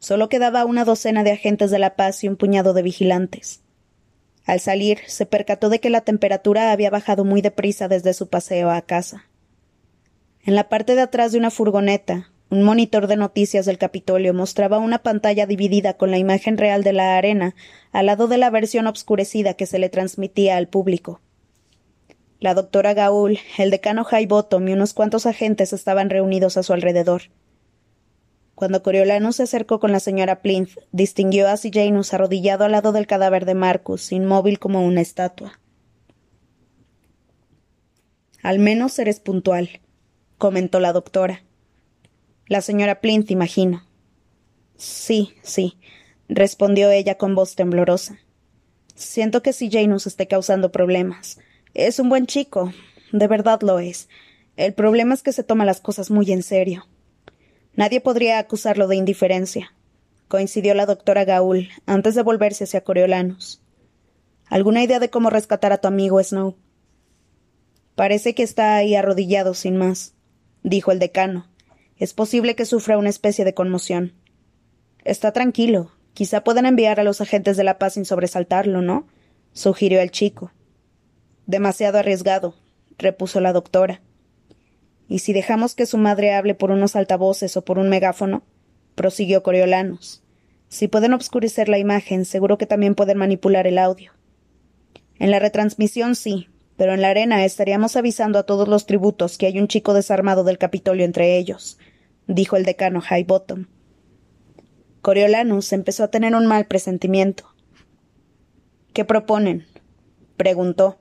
Solo 0.00 0.28
quedaba 0.30 0.64
una 0.64 0.84
docena 0.84 1.22
de 1.22 1.30
agentes 1.30 1.70
de 1.70 1.78
la 1.78 1.94
paz 1.94 2.24
y 2.24 2.28
un 2.28 2.36
puñado 2.36 2.72
de 2.72 2.82
vigilantes. 2.82 3.60
Al 4.46 4.58
salir, 4.58 4.98
se 5.06 5.26
percató 5.26 5.68
de 5.68 5.78
que 5.78 5.90
la 5.90 6.00
temperatura 6.00 6.72
había 6.72 6.90
bajado 6.90 7.24
muy 7.24 7.42
deprisa 7.42 7.86
desde 7.86 8.14
su 8.14 8.28
paseo 8.28 8.70
a 8.70 8.80
casa. 8.80 9.26
En 10.42 10.54
la 10.54 10.70
parte 10.70 10.94
de 10.94 11.02
atrás 11.02 11.32
de 11.32 11.38
una 11.38 11.50
furgoneta, 11.50 12.30
un 12.48 12.62
monitor 12.62 13.08
de 13.08 13.16
noticias 13.16 13.66
del 13.66 13.76
Capitolio 13.76 14.32
mostraba 14.32 14.78
una 14.78 15.02
pantalla 15.02 15.46
dividida 15.46 15.94
con 15.94 16.10
la 16.10 16.18
imagen 16.18 16.56
real 16.56 16.82
de 16.82 16.94
la 16.94 17.18
arena 17.18 17.54
al 17.92 18.06
lado 18.06 18.26
de 18.26 18.38
la 18.38 18.48
versión 18.48 18.86
obscurecida 18.86 19.54
que 19.54 19.66
se 19.66 19.78
le 19.78 19.90
transmitía 19.90 20.56
al 20.56 20.66
público. 20.66 21.20
La 22.40 22.54
doctora 22.54 22.94
Gaul, 22.94 23.38
el 23.58 23.70
decano 23.70 24.06
Highbottom 24.10 24.66
y 24.66 24.72
unos 24.72 24.94
cuantos 24.94 25.26
agentes 25.26 25.74
estaban 25.74 26.08
reunidos 26.08 26.56
a 26.56 26.62
su 26.62 26.72
alrededor. 26.72 27.24
Cuando 28.60 28.82
Coriolanus 28.82 29.36
se 29.36 29.44
acercó 29.44 29.80
con 29.80 29.90
la 29.90 30.00
señora 30.00 30.42
Plinth, 30.42 30.76
distinguió 30.92 31.48
a 31.48 31.56
Janus 31.56 32.12
arrodillado 32.12 32.64
al 32.64 32.72
lado 32.72 32.92
del 32.92 33.06
cadáver 33.06 33.46
de 33.46 33.54
Marcus, 33.54 34.12
inmóvil 34.12 34.58
como 34.58 34.84
una 34.84 35.00
estatua. 35.00 35.58
Al 38.42 38.58
menos 38.58 38.98
eres 38.98 39.18
puntual, 39.18 39.80
comentó 40.36 40.78
la 40.78 40.92
doctora. 40.92 41.42
La 42.48 42.60
señora 42.60 43.00
Plinth, 43.00 43.30
imagino. 43.30 43.82
Sí, 44.76 45.32
sí, 45.42 45.78
respondió 46.28 46.90
ella 46.90 47.16
con 47.16 47.34
voz 47.34 47.54
temblorosa. 47.54 48.18
Siento 48.94 49.42
que 49.42 49.54
si 49.54 49.70
nos 49.86 50.06
esté 50.06 50.28
causando 50.28 50.70
problemas. 50.70 51.38
Es 51.72 51.98
un 51.98 52.10
buen 52.10 52.26
chico, 52.26 52.74
de 53.10 53.26
verdad 53.26 53.62
lo 53.62 53.78
es. 53.78 54.10
El 54.56 54.74
problema 54.74 55.14
es 55.14 55.22
que 55.22 55.32
se 55.32 55.44
toma 55.44 55.64
las 55.64 55.80
cosas 55.80 56.10
muy 56.10 56.30
en 56.30 56.42
serio. 56.42 56.84
Nadie 57.74 58.00
podría 58.00 58.38
acusarlo 58.38 58.88
de 58.88 58.96
indiferencia, 58.96 59.74
coincidió 60.28 60.74
la 60.74 60.86
doctora 60.86 61.24
Gaul 61.24 61.68
antes 61.86 62.14
de 62.14 62.22
volverse 62.22 62.64
hacia 62.64 62.82
Coriolanus. 62.82 63.62
¿Alguna 64.46 64.82
idea 64.82 64.98
de 64.98 65.10
cómo 65.10 65.30
rescatar 65.30 65.72
a 65.72 65.78
tu 65.78 65.88
amigo 65.88 66.22
Snow? 66.22 66.56
Parece 67.94 68.34
que 68.34 68.42
está 68.42 68.76
ahí 68.76 68.94
arrodillado 68.94 69.54
sin 69.54 69.76
más, 69.76 70.14
dijo 70.62 70.92
el 70.92 70.98
decano. 70.98 71.46
Es 71.96 72.14
posible 72.14 72.56
que 72.56 72.64
sufra 72.64 72.98
una 72.98 73.10
especie 73.10 73.44
de 73.44 73.54
conmoción. 73.54 74.14
Está 75.04 75.32
tranquilo. 75.32 75.92
Quizá 76.14 76.42
puedan 76.42 76.66
enviar 76.66 76.98
a 76.98 77.04
los 77.04 77.20
agentes 77.20 77.56
de 77.56 77.64
la 77.64 77.78
paz 77.78 77.94
sin 77.94 78.04
sobresaltarlo, 78.04 78.82
¿no? 78.82 79.06
sugirió 79.52 80.00
el 80.00 80.10
chico. 80.10 80.52
Demasiado 81.46 81.98
arriesgado, 81.98 82.54
repuso 82.98 83.40
la 83.40 83.52
doctora. 83.52 84.00
¿Y 85.10 85.18
si 85.18 85.32
dejamos 85.32 85.74
que 85.74 85.86
su 85.86 85.98
madre 85.98 86.32
hable 86.34 86.54
por 86.54 86.70
unos 86.70 86.94
altavoces 86.94 87.56
o 87.56 87.64
por 87.64 87.80
un 87.80 87.88
megáfono? 87.88 88.44
prosiguió 88.94 89.42
Coriolanos. 89.42 90.22
Si 90.68 90.86
pueden 90.86 91.14
obscurecer 91.14 91.68
la 91.68 91.78
imagen, 91.78 92.24
seguro 92.24 92.58
que 92.58 92.66
también 92.66 92.94
pueden 92.94 93.18
manipular 93.18 93.66
el 93.66 93.78
audio. 93.78 94.12
En 95.18 95.32
la 95.32 95.40
retransmisión 95.40 96.14
sí, 96.14 96.48
pero 96.76 96.94
en 96.94 97.02
la 97.02 97.08
arena 97.08 97.44
estaríamos 97.44 97.96
avisando 97.96 98.38
a 98.38 98.44
todos 98.44 98.68
los 98.68 98.86
tributos 98.86 99.36
que 99.36 99.46
hay 99.46 99.58
un 99.58 99.66
chico 99.66 99.94
desarmado 99.94 100.44
del 100.44 100.58
Capitolio 100.58 101.04
entre 101.04 101.38
ellos, 101.38 101.76
dijo 102.28 102.56
el 102.56 102.64
decano 102.64 103.02
Highbottom. 103.02 103.66
Coriolanus 105.02 105.72
empezó 105.72 106.04
a 106.04 106.08
tener 106.12 106.36
un 106.36 106.46
mal 106.46 106.66
presentimiento. 106.66 107.52
¿Qué 108.92 109.04
proponen? 109.04 109.66
preguntó. 110.36 110.99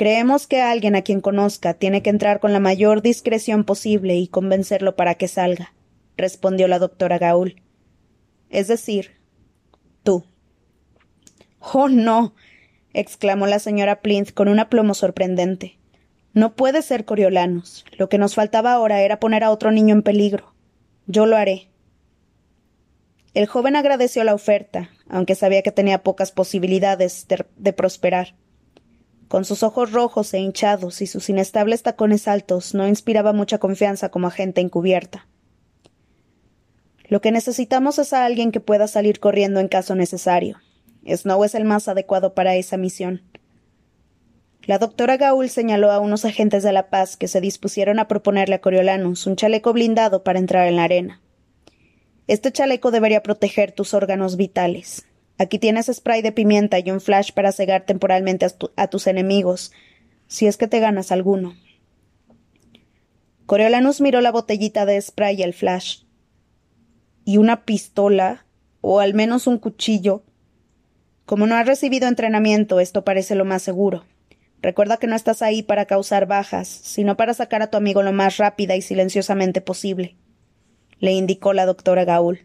Creemos 0.00 0.46
que 0.46 0.62
alguien 0.62 0.96
a 0.96 1.02
quien 1.02 1.20
conozca 1.20 1.74
tiene 1.74 2.02
que 2.02 2.08
entrar 2.08 2.40
con 2.40 2.54
la 2.54 2.58
mayor 2.58 3.02
discreción 3.02 3.64
posible 3.64 4.16
y 4.16 4.28
convencerlo 4.28 4.96
para 4.96 5.16
que 5.16 5.28
salga, 5.28 5.74
respondió 6.16 6.68
la 6.68 6.78
doctora 6.78 7.18
Gaul. 7.18 7.60
Es 8.48 8.66
decir, 8.66 9.18
tú. 10.02 10.24
Oh, 11.60 11.90
no. 11.90 12.34
exclamó 12.94 13.46
la 13.46 13.58
señora 13.58 14.00
Plinth 14.00 14.32
con 14.32 14.48
un 14.48 14.58
aplomo 14.58 14.94
sorprendente. 14.94 15.78
No 16.32 16.56
puede 16.56 16.80
ser 16.80 17.04
Coriolanus. 17.04 17.84
Lo 17.98 18.08
que 18.08 18.16
nos 18.16 18.34
faltaba 18.34 18.72
ahora 18.72 19.02
era 19.02 19.20
poner 19.20 19.44
a 19.44 19.50
otro 19.50 19.70
niño 19.70 19.94
en 19.94 20.02
peligro. 20.02 20.54
Yo 21.08 21.26
lo 21.26 21.36
haré. 21.36 21.68
El 23.34 23.44
joven 23.44 23.76
agradeció 23.76 24.24
la 24.24 24.32
oferta, 24.32 24.88
aunque 25.10 25.34
sabía 25.34 25.60
que 25.60 25.72
tenía 25.72 26.02
pocas 26.02 26.32
posibilidades 26.32 27.28
de, 27.28 27.44
de 27.58 27.74
prosperar. 27.74 28.34
Con 29.30 29.44
sus 29.44 29.62
ojos 29.62 29.92
rojos 29.92 30.34
e 30.34 30.40
hinchados 30.40 31.00
y 31.02 31.06
sus 31.06 31.28
inestables 31.28 31.84
tacones 31.84 32.26
altos, 32.26 32.74
no 32.74 32.88
inspiraba 32.88 33.32
mucha 33.32 33.58
confianza 33.58 34.08
como 34.08 34.26
agente 34.26 34.60
encubierta. 34.60 35.28
Lo 37.04 37.20
que 37.20 37.30
necesitamos 37.30 38.00
es 38.00 38.12
a 38.12 38.24
alguien 38.24 38.50
que 38.50 38.58
pueda 38.58 38.88
salir 38.88 39.20
corriendo 39.20 39.60
en 39.60 39.68
caso 39.68 39.94
necesario. 39.94 40.58
Snow 41.06 41.44
es 41.44 41.54
el 41.54 41.64
más 41.64 41.86
adecuado 41.86 42.34
para 42.34 42.56
esa 42.56 42.76
misión. 42.76 43.22
La 44.64 44.78
doctora 44.78 45.16
Gaul 45.16 45.48
señaló 45.48 45.92
a 45.92 46.00
unos 46.00 46.24
agentes 46.24 46.64
de 46.64 46.72
la 46.72 46.90
paz 46.90 47.16
que 47.16 47.28
se 47.28 47.40
dispusieron 47.40 48.00
a 48.00 48.08
proponerle 48.08 48.56
a 48.56 48.60
Coriolanus 48.60 49.28
un 49.28 49.36
chaleco 49.36 49.72
blindado 49.72 50.24
para 50.24 50.40
entrar 50.40 50.66
en 50.66 50.74
la 50.74 50.82
arena. 50.82 51.20
Este 52.26 52.50
chaleco 52.50 52.90
debería 52.90 53.22
proteger 53.22 53.70
tus 53.70 53.94
órganos 53.94 54.36
vitales. 54.36 55.06
Aquí 55.40 55.58
tienes 55.58 55.86
spray 55.86 56.20
de 56.20 56.32
pimienta 56.32 56.78
y 56.80 56.90
un 56.90 57.00
flash 57.00 57.32
para 57.32 57.50
cegar 57.50 57.86
temporalmente 57.86 58.46
a, 58.76 58.88
tus 58.88 59.06
enemigos, 59.06 59.72
si 60.26 60.46
es 60.46 60.58
que 60.58 60.66
te 60.66 60.80
ganas 60.80 61.12
alguno. 61.12 61.54
Coriolanus 63.46 64.02
miró 64.02 64.20
la 64.20 64.32
botellita 64.32 64.84
de 64.84 65.00
spray 65.00 65.40
y 65.40 65.42
el 65.42 65.54
flash. 65.54 66.02
¿Y 67.24 67.38
una 67.38 67.64
pistola? 67.64 68.44
¿O 68.82 69.00
al 69.00 69.14
menos 69.14 69.46
un 69.46 69.56
cuchillo? 69.56 70.24
Como 71.24 71.46
no 71.46 71.54
has 71.54 71.66
recibido 71.66 72.06
entrenamiento, 72.06 72.78
esto 72.78 73.02
parece 73.02 73.34
lo 73.34 73.46
más 73.46 73.62
seguro. 73.62 74.04
Recuerda 74.60 74.98
que 74.98 75.06
no 75.06 75.16
estás 75.16 75.40
ahí 75.40 75.62
para 75.62 75.86
causar 75.86 76.26
bajas, 76.26 76.68
sino 76.68 77.16
para 77.16 77.32
sacar 77.32 77.62
a 77.62 77.70
tu 77.70 77.78
amigo 77.78 78.02
lo 78.02 78.12
más 78.12 78.36
rápida 78.36 78.76
y 78.76 78.82
silenciosamente 78.82 79.62
posible, 79.62 80.16
le 80.98 81.12
indicó 81.12 81.54
la 81.54 81.64
doctora 81.64 82.04
Gaul. 82.04 82.40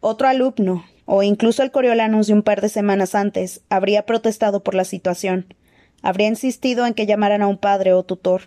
Otro 0.00 0.28
alumno, 0.28 0.84
o 1.12 1.24
incluso 1.24 1.64
el 1.64 1.72
Coriolanus 1.72 2.28
de 2.28 2.34
un 2.34 2.44
par 2.44 2.60
de 2.60 2.68
semanas 2.68 3.16
antes, 3.16 3.62
habría 3.68 4.06
protestado 4.06 4.62
por 4.62 4.76
la 4.76 4.84
situación, 4.84 5.52
habría 6.02 6.28
insistido 6.28 6.86
en 6.86 6.94
que 6.94 7.04
llamaran 7.04 7.42
a 7.42 7.48
un 7.48 7.58
padre 7.58 7.92
o 7.94 8.04
tutor, 8.04 8.42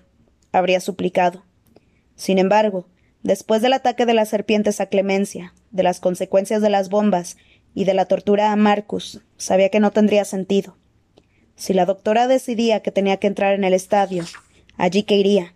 habría 0.54 0.80
suplicado. 0.80 1.44
Sin 2.16 2.38
embargo, 2.38 2.88
después 3.22 3.62
del 3.62 3.74
ataque 3.74 4.06
de 4.06 4.14
las 4.14 4.30
serpientes 4.30 4.80
a 4.80 4.86
Clemencia, 4.86 5.54
de 5.72 5.84
las 5.84 6.00
consecuencias 6.00 6.62
de 6.62 6.70
las 6.70 6.88
bombas 6.88 7.36
y 7.76 7.84
de 7.84 7.94
la 7.94 8.06
tortura 8.06 8.54
a 8.54 8.56
Marcus, 8.56 9.20
sabía 9.36 9.68
que 9.68 9.82
no 9.82 9.92
tendría 9.92 10.24
sentido. 10.24 10.78
Si 11.58 11.74
la 11.74 11.86
doctora 11.86 12.28
decidía 12.30 12.80
que 12.80 12.92
tenía 12.92 13.18
que 13.18 13.28
entrar 13.28 13.56
en 13.56 13.66
el 13.66 13.74
estadio, 13.74 14.24
allí 14.78 15.04
que 15.04 15.18
iría. 15.18 15.54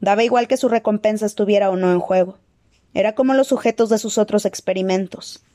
Daba 0.00 0.24
igual 0.24 0.48
que 0.48 0.56
su 0.56 0.68
recompensa 0.68 1.24
estuviera 1.24 1.70
o 1.70 1.76
no 1.76 1.92
en 1.92 2.00
juego. 2.00 2.38
Era 2.94 3.14
como 3.14 3.32
los 3.32 3.46
sujetos 3.46 3.90
de 3.90 3.98
sus 3.98 4.18
otros 4.18 4.44
experimentos. 4.44 5.45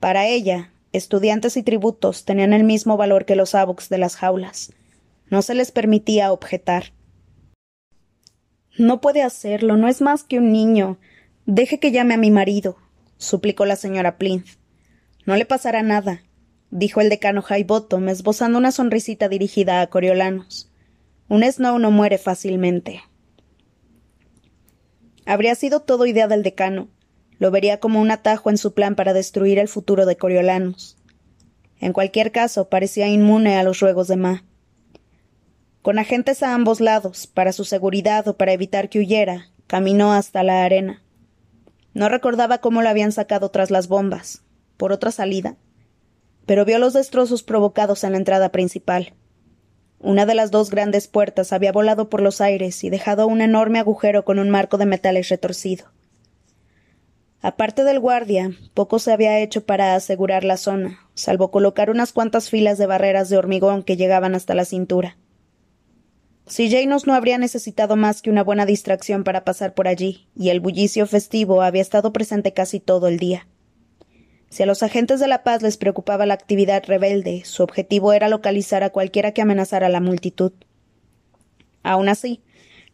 Para 0.00 0.26
ella, 0.26 0.72
estudiantes 0.92 1.56
y 1.56 1.62
tributos 1.62 2.24
tenían 2.24 2.52
el 2.52 2.64
mismo 2.64 2.96
valor 2.96 3.24
que 3.24 3.36
los 3.36 3.54
abuks 3.54 3.88
de 3.88 3.98
las 3.98 4.16
jaulas. 4.16 4.72
No 5.30 5.42
se 5.42 5.54
les 5.54 5.72
permitía 5.72 6.32
objetar. 6.32 6.92
No 8.78 9.00
puede 9.00 9.22
hacerlo, 9.22 9.76
no 9.76 9.88
es 9.88 10.00
más 10.02 10.22
que 10.22 10.38
un 10.38 10.52
niño. 10.52 10.98
Deje 11.46 11.80
que 11.80 11.92
llame 11.92 12.14
a 12.14 12.18
mi 12.18 12.30
marido, 12.30 12.76
suplicó 13.16 13.64
la 13.64 13.76
señora 13.76 14.18
Plinth. 14.18 14.58
No 15.24 15.36
le 15.36 15.46
pasará 15.46 15.82
nada, 15.82 16.22
dijo 16.70 17.00
el 17.00 17.08
decano 17.08 17.42
Highbottom, 17.48 18.08
esbozando 18.08 18.58
una 18.58 18.72
sonrisita 18.72 19.28
dirigida 19.28 19.80
a 19.80 19.86
Coriolanos. 19.88 20.70
Un 21.28 21.42
Snow 21.42 21.78
no 21.78 21.90
muere 21.90 22.18
fácilmente. 22.18 23.02
Habría 25.24 25.54
sido 25.56 25.80
todo 25.80 26.06
idea 26.06 26.28
del 26.28 26.42
decano, 26.42 26.88
lo 27.38 27.50
vería 27.50 27.80
como 27.80 28.00
un 28.00 28.10
atajo 28.10 28.50
en 28.50 28.58
su 28.58 28.74
plan 28.74 28.94
para 28.94 29.12
destruir 29.12 29.58
el 29.58 29.68
futuro 29.68 30.06
de 30.06 30.16
Coriolanus. 30.16 30.96
En 31.78 31.92
cualquier 31.92 32.32
caso, 32.32 32.68
parecía 32.68 33.08
inmune 33.08 33.56
a 33.56 33.62
los 33.62 33.80
ruegos 33.80 34.08
de 34.08 34.16
Ma. 34.16 34.44
Con 35.82 35.98
agentes 35.98 36.42
a 36.42 36.54
ambos 36.54 36.80
lados, 36.80 37.26
para 37.26 37.52
su 37.52 37.64
seguridad 37.64 38.26
o 38.28 38.36
para 38.36 38.52
evitar 38.52 38.88
que 38.88 38.98
huyera, 38.98 39.50
caminó 39.66 40.12
hasta 40.12 40.42
la 40.42 40.64
arena. 40.64 41.02
No 41.94 42.08
recordaba 42.08 42.58
cómo 42.58 42.82
lo 42.82 42.88
habían 42.88 43.12
sacado 43.12 43.50
tras 43.50 43.70
las 43.70 43.88
bombas, 43.88 44.42
por 44.76 44.92
otra 44.92 45.10
salida, 45.10 45.56
pero 46.44 46.64
vio 46.64 46.78
los 46.78 46.92
destrozos 46.92 47.42
provocados 47.42 48.04
en 48.04 48.12
la 48.12 48.18
entrada 48.18 48.50
principal. 48.50 49.14
Una 49.98 50.26
de 50.26 50.34
las 50.34 50.50
dos 50.50 50.70
grandes 50.70 51.08
puertas 51.08 51.52
había 51.52 51.72
volado 51.72 52.08
por 52.08 52.20
los 52.20 52.40
aires 52.40 52.84
y 52.84 52.90
dejado 52.90 53.26
un 53.26 53.40
enorme 53.40 53.78
agujero 53.78 54.24
con 54.24 54.38
un 54.38 54.50
marco 54.50 54.78
de 54.78 54.86
metales 54.86 55.28
retorcido. 55.28 55.86
Aparte 57.42 57.84
del 57.84 58.00
guardia, 58.00 58.50
poco 58.74 58.98
se 58.98 59.12
había 59.12 59.40
hecho 59.40 59.64
para 59.64 59.94
asegurar 59.94 60.42
la 60.42 60.56
zona, 60.56 61.00
salvo 61.14 61.50
colocar 61.50 61.90
unas 61.90 62.12
cuantas 62.12 62.50
filas 62.50 62.78
de 62.78 62.86
barreras 62.86 63.28
de 63.28 63.36
hormigón 63.36 63.82
que 63.82 63.96
llegaban 63.96 64.34
hasta 64.34 64.54
la 64.54 64.64
cintura. 64.64 65.16
Si 66.46 66.70
Janos 66.70 67.06
no 67.06 67.14
habría 67.14 67.38
necesitado 67.38 67.96
más 67.96 68.22
que 68.22 68.30
una 68.30 68.44
buena 68.44 68.66
distracción 68.66 69.24
para 69.24 69.44
pasar 69.44 69.74
por 69.74 69.88
allí, 69.88 70.28
y 70.36 70.50
el 70.50 70.60
bullicio 70.60 71.06
festivo 71.06 71.62
había 71.62 71.82
estado 71.82 72.12
presente 72.12 72.52
casi 72.52 72.78
todo 72.80 73.08
el 73.08 73.18
día. 73.18 73.48
Si 74.48 74.62
a 74.62 74.66
los 74.66 74.82
agentes 74.82 75.18
de 75.18 75.26
la 75.26 75.42
paz 75.42 75.62
les 75.62 75.76
preocupaba 75.76 76.24
la 76.24 76.34
actividad 76.34 76.84
rebelde, 76.86 77.42
su 77.44 77.64
objetivo 77.64 78.12
era 78.12 78.28
localizar 78.28 78.84
a 78.84 78.90
cualquiera 78.90 79.32
que 79.32 79.42
amenazara 79.42 79.88
a 79.88 79.90
la 79.90 80.00
multitud. 80.00 80.52
Aun 81.82 82.08
así, 82.08 82.42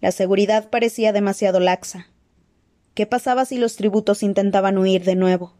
la 0.01 0.13
seguridad 0.13 0.71
parecía 0.71 1.13
demasiado 1.13 1.61
laxa, 1.61 2.09
¿Qué 2.95 3.07
pasaba 3.07 3.47
si 3.47 3.57
los 3.57 3.77
tributos 3.77 4.23
intentaban 4.23 4.77
huir 4.77 5.05
de 5.05 5.15
nuevo? 5.15 5.55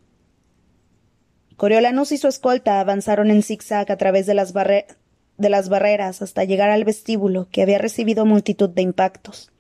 Coriolanus 1.57 2.13
y 2.13 2.19
su 2.19 2.29
escolta 2.29 2.81
avanzaron 2.81 3.31
en 3.31 3.43
zigzag 3.43 3.91
a 3.91 3.97
través 3.97 4.27
de 4.27 4.35
las, 4.35 4.53
de 4.53 5.49
las 5.49 5.69
barreras 5.69 6.21
hasta 6.21 6.45
llegar 6.45 6.71
al 6.71 6.85
vestíbulo, 6.85 7.49
que 7.51 7.63
había 7.63 7.79
recibido 7.79 8.27
multitud 8.27 8.69
de 8.69 8.83
impactos. 8.83 9.51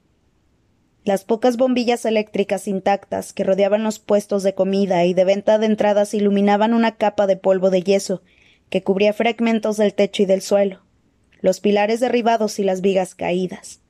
Las 1.05 1.25
pocas 1.25 1.57
bombillas 1.57 2.05
eléctricas 2.05 2.69
intactas 2.69 3.33
que 3.33 3.43
rodeaban 3.43 3.83
los 3.83 3.99
puestos 3.99 4.43
de 4.43 4.55
comida 4.55 5.05
y 5.05 5.15
de 5.15 5.25
venta 5.25 5.59
de 5.59 5.67
entradas 5.67 6.15
iluminaban 6.15 6.75
una 6.75 6.97
capa 6.97 7.27
de 7.27 7.37
polvo 7.37 7.71
de 7.71 7.83
yeso 7.83 8.23
que 8.69 8.83
cubría 8.83 9.13
fragmentos 9.13 9.77
del 9.77 9.95
techo 9.95 10.23
y 10.23 10.27
del 10.27 10.43
suelo, 10.43 10.83
los 11.41 11.61
pilares 11.61 12.01
derribados 12.01 12.59
y 12.59 12.65
las 12.65 12.81
vigas 12.81 13.15
caídas. 13.15 13.82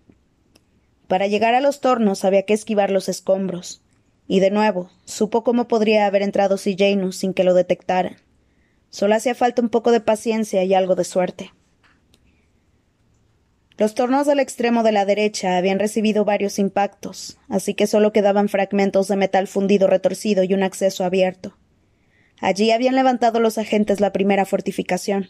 Para 1.13 1.27
llegar 1.27 1.55
a 1.55 1.61
los 1.61 1.83
tornos 1.83 2.25
había 2.25 2.47
que 2.47 2.55
esquivar 2.55 2.91
los 2.91 3.11
escombros, 3.11 3.83
y 4.27 4.41
de 4.41 4.51
nuevo 4.51 4.91
supo 5.05 5.45
cómo 5.45 5.69
podría 5.69 6.07
haber 6.07 6.23
entrado 6.23 6.57
Janus 6.57 7.19
sin 7.19 7.35
que 7.35 7.45
lo 7.45 7.53
detectaran. 7.53 8.17
Solo 8.89 9.15
hacía 9.15 9.35
falta 9.35 9.61
un 9.61 9.69
poco 9.69 9.93
de 9.93 10.01
paciencia 10.01 10.65
y 10.65 10.73
algo 10.73 10.95
de 10.95 11.05
suerte. 11.05 11.53
Los 13.77 13.95
tornos 13.95 14.27
del 14.27 14.41
extremo 14.41 14.83
de 14.83 14.93
la 14.93 15.05
derecha 15.05 15.59
habían 15.59 15.79
recibido 15.79 16.25
varios 16.25 16.59
impactos, 16.59 17.37
así 17.51 17.75
que 17.75 17.87
solo 17.87 18.15
quedaban 18.15 18.49
fragmentos 18.49 19.09
de 19.09 19.17
metal 19.17 19.49
fundido 19.49 19.89
retorcido 19.89 20.45
y 20.45 20.55
un 20.55 20.63
acceso 20.63 21.05
abierto. 21.05 21.59
Allí 22.41 22.71
habían 22.71 22.95
levantado 22.95 23.39
los 23.39 23.59
agentes 23.59 24.01
la 24.01 24.15
primera 24.15 24.47
fortificación. 24.47 25.29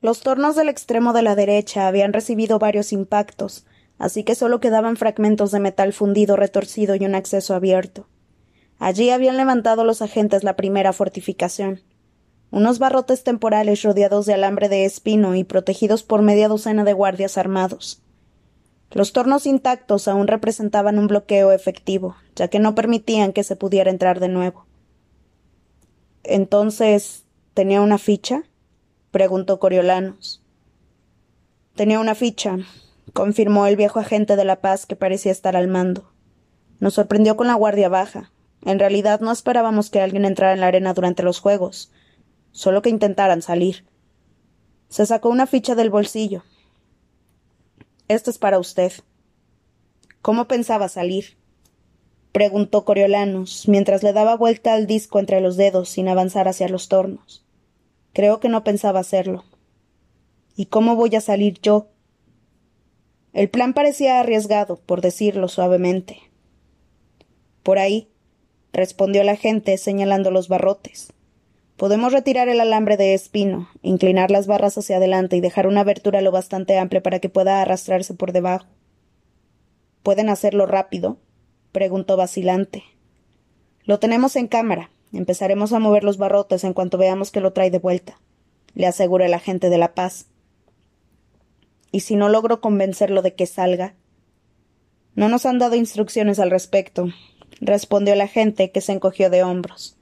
Los 0.00 0.20
tornos 0.20 0.54
del 0.54 0.68
extremo 0.68 1.12
de 1.12 1.22
la 1.22 1.34
derecha 1.34 1.88
habían 1.88 2.12
recibido 2.12 2.60
varios 2.60 2.92
impactos, 2.92 3.66
así 3.98 4.22
que 4.22 4.36
solo 4.36 4.60
quedaban 4.60 4.96
fragmentos 4.96 5.50
de 5.50 5.58
metal 5.58 5.92
fundido 5.92 6.36
retorcido 6.36 6.94
y 6.94 7.04
un 7.04 7.16
acceso 7.16 7.54
abierto. 7.54 8.06
Allí 8.78 9.10
habían 9.10 9.36
levantado 9.36 9.84
los 9.84 10.00
agentes 10.00 10.44
la 10.44 10.54
primera 10.54 10.92
fortificación. 10.92 11.80
Unos 12.52 12.78
barrotes 12.78 13.24
temporales 13.24 13.82
rodeados 13.82 14.24
de 14.24 14.34
alambre 14.34 14.68
de 14.68 14.84
espino 14.84 15.34
y 15.34 15.42
protegidos 15.42 16.04
por 16.04 16.22
media 16.22 16.46
docena 16.46 16.84
de 16.84 16.92
guardias 16.92 17.36
armados. 17.36 18.00
Los 18.92 19.12
tornos 19.12 19.46
intactos 19.46 20.06
aún 20.06 20.28
representaban 20.28 20.98
un 20.98 21.08
bloqueo 21.08 21.50
efectivo, 21.50 22.14
ya 22.36 22.48
que 22.48 22.60
no 22.60 22.76
permitían 22.76 23.32
que 23.32 23.42
se 23.42 23.56
pudiera 23.56 23.90
entrar 23.90 24.20
de 24.20 24.28
nuevo. 24.28 24.64
Entonces, 26.22 27.24
¿tenía 27.52 27.82
una 27.82 27.98
ficha? 27.98 28.44
Preguntó 29.10 29.58
Coriolanos. 29.58 30.42
Tenía 31.74 32.00
una 32.00 32.14
ficha, 32.14 32.58
confirmó 33.12 33.66
el 33.66 33.76
viejo 33.76 34.00
agente 34.00 34.36
de 34.36 34.44
la 34.44 34.60
paz 34.60 34.86
que 34.86 34.96
parecía 34.96 35.32
estar 35.32 35.56
al 35.56 35.68
mando. 35.68 36.12
Nos 36.80 36.94
sorprendió 36.94 37.36
con 37.36 37.46
la 37.46 37.54
guardia 37.54 37.88
baja. 37.88 38.30
En 38.64 38.78
realidad 38.78 39.20
no 39.20 39.30
esperábamos 39.32 39.90
que 39.90 40.00
alguien 40.00 40.24
entrara 40.24 40.52
en 40.52 40.60
la 40.60 40.66
arena 40.66 40.94
durante 40.94 41.22
los 41.22 41.40
juegos, 41.40 41.92
solo 42.52 42.82
que 42.82 42.90
intentaran 42.90 43.42
salir. 43.42 43.84
Se 44.88 45.06
sacó 45.06 45.28
una 45.28 45.46
ficha 45.46 45.74
del 45.74 45.90
bolsillo. 45.90 46.42
Esto 48.08 48.30
es 48.30 48.38
para 48.38 48.58
usted. 48.58 48.92
¿Cómo 50.22 50.48
pensaba 50.48 50.88
salir? 50.88 51.36
preguntó 52.32 52.84
Coriolanus, 52.84 53.68
mientras 53.68 54.02
le 54.02 54.12
daba 54.12 54.36
vuelta 54.36 54.74
al 54.74 54.86
disco 54.86 55.18
entre 55.18 55.40
los 55.40 55.56
dedos 55.56 55.88
sin 55.88 56.08
avanzar 56.08 56.48
hacia 56.48 56.68
los 56.68 56.88
tornos. 56.88 57.44
Creo 58.18 58.40
que 58.40 58.48
no 58.48 58.64
pensaba 58.64 58.98
hacerlo. 58.98 59.44
¿Y 60.56 60.66
cómo 60.66 60.96
voy 60.96 61.14
a 61.14 61.20
salir 61.20 61.60
yo? 61.60 61.86
El 63.32 63.48
plan 63.48 63.74
parecía 63.74 64.18
arriesgado, 64.18 64.80
por 64.80 65.02
decirlo 65.02 65.46
suavemente. 65.46 66.18
Por 67.62 67.78
ahí, 67.78 68.08
respondió 68.72 69.22
la 69.22 69.36
gente, 69.36 69.78
señalando 69.78 70.32
los 70.32 70.48
barrotes. 70.48 71.12
Podemos 71.76 72.12
retirar 72.12 72.48
el 72.48 72.58
alambre 72.58 72.96
de 72.96 73.14
espino, 73.14 73.68
inclinar 73.82 74.32
las 74.32 74.48
barras 74.48 74.76
hacia 74.76 74.96
adelante 74.96 75.36
y 75.36 75.40
dejar 75.40 75.68
una 75.68 75.82
abertura 75.82 76.20
lo 76.20 76.32
bastante 76.32 76.76
amplia 76.76 77.04
para 77.04 77.20
que 77.20 77.28
pueda 77.28 77.62
arrastrarse 77.62 78.14
por 78.14 78.32
debajo. 78.32 78.66
¿Pueden 80.02 80.28
hacerlo 80.28 80.66
rápido? 80.66 81.18
preguntó 81.70 82.16
vacilante. 82.16 82.82
Lo 83.84 84.00
tenemos 84.00 84.34
en 84.34 84.48
cámara, 84.48 84.90
Empezaremos 85.12 85.72
a 85.72 85.78
mover 85.78 86.04
los 86.04 86.18
barrotes 86.18 86.64
en 86.64 86.74
cuanto 86.74 86.98
veamos 86.98 87.30
que 87.30 87.40
lo 87.40 87.52
trae 87.52 87.70
de 87.70 87.78
vuelta, 87.78 88.20
le 88.74 88.86
asegura 88.86 89.26
el 89.26 89.34
agente 89.34 89.70
de 89.70 89.78
la 89.78 89.94
paz. 89.94 90.26
¿Y 91.90 92.00
si 92.00 92.16
no 92.16 92.28
logro 92.28 92.60
convencerlo 92.60 93.22
de 93.22 93.34
que 93.34 93.46
salga? 93.46 93.94
No 95.14 95.28
nos 95.28 95.46
han 95.46 95.58
dado 95.58 95.76
instrucciones 95.76 96.38
al 96.38 96.50
respecto, 96.50 97.08
respondió 97.60 98.14
el 98.14 98.20
agente, 98.20 98.70
que 98.70 98.80
se 98.80 98.92
encogió 98.92 99.30
de 99.30 99.42
hombros. 99.42 99.96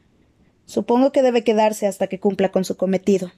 Supongo 0.66 1.12
que 1.12 1.22
debe 1.22 1.44
quedarse 1.44 1.86
hasta 1.86 2.08
que 2.08 2.18
cumpla 2.18 2.50
con 2.50 2.64
su 2.64 2.76
cometido. 2.76 3.30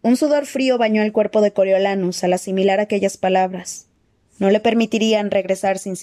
Un 0.00 0.16
sudor 0.16 0.46
frío 0.46 0.78
bañó 0.78 1.02
el 1.02 1.12
cuerpo 1.12 1.42
de 1.42 1.52
Coriolanus 1.52 2.24
al 2.24 2.32
asimilar 2.32 2.80
aquellas 2.80 3.16
palabras. 3.16 3.86
No 4.38 4.50
le 4.50 4.58
permitirían 4.58 5.30
regresar 5.30 5.78
sin. 5.78 5.94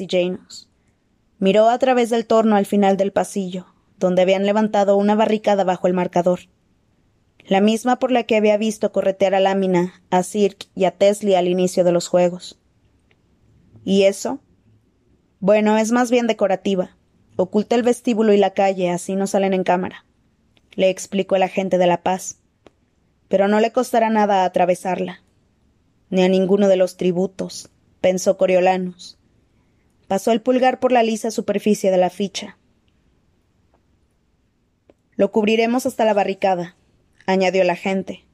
Miró 1.39 1.69
a 1.69 1.79
través 1.79 2.09
del 2.09 2.25
torno 2.25 2.57
al 2.57 2.65
final 2.65 2.97
del 2.97 3.13
pasillo, 3.13 3.65
donde 3.97 4.21
habían 4.21 4.45
levantado 4.45 4.97
una 4.97 5.15
barricada 5.15 5.63
bajo 5.63 5.87
el 5.87 5.93
marcador. 5.93 6.41
La 7.45 7.61
misma 7.61 7.97
por 7.97 8.11
la 8.11 8.23
que 8.23 8.35
había 8.35 8.57
visto 8.57 8.91
corretear 8.91 9.33
a 9.33 9.39
Lámina, 9.39 10.03
a 10.09 10.23
Cirque 10.23 10.67
y 10.75 10.83
a 10.83 10.91
Tesli 10.91 11.35
al 11.35 11.47
inicio 11.47 11.83
de 11.83 11.93
los 11.93 12.07
juegos. 12.07 12.59
¿Y 13.85 14.03
eso? 14.03 14.39
Bueno, 15.39 15.77
es 15.77 15.91
más 15.91 16.11
bien 16.11 16.27
decorativa. 16.27 16.97
Oculta 17.37 17.75
el 17.75 17.83
vestíbulo 17.83 18.33
y 18.33 18.37
la 18.37 18.53
calle, 18.53 18.89
así 18.89 19.15
no 19.15 19.25
salen 19.25 19.53
en 19.53 19.63
cámara. 19.63 20.05
Le 20.75 20.89
explicó 20.89 21.37
el 21.37 21.43
agente 21.43 21.77
de 21.77 21.87
la 21.87 22.03
paz. 22.03 22.39
Pero 23.29 23.47
no 23.47 23.61
le 23.61 23.71
costará 23.71 24.09
nada 24.09 24.43
atravesarla. 24.43 25.21
Ni 26.09 26.21
a 26.23 26.27
ninguno 26.27 26.67
de 26.67 26.75
los 26.75 26.97
tributos, 26.97 27.69
pensó 28.01 28.37
Coriolanus. 28.37 29.18
Pasó 30.09 30.31
el 30.31 30.41
pulgar 30.41 30.79
por 30.79 30.91
la 30.91 31.03
lisa 31.03 31.29
superficie 31.29 31.91
de 31.91 31.97
la 31.97 32.09
ficha. 32.09 32.57
Lo 35.15 35.31
cubriremos 35.31 35.85
hasta 35.85 36.03
la 36.03 36.15
barricada, 36.15 36.75
añadió 37.27 37.61
el 37.61 37.69
agente. 37.69 38.25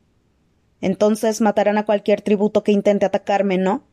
Entonces 0.79 1.41
matarán 1.41 1.77
a 1.77 1.85
cualquier 1.85 2.21
tributo 2.21 2.63
que 2.63 2.71
intente 2.71 3.05
atacarme, 3.05 3.57
¿no? 3.57 3.83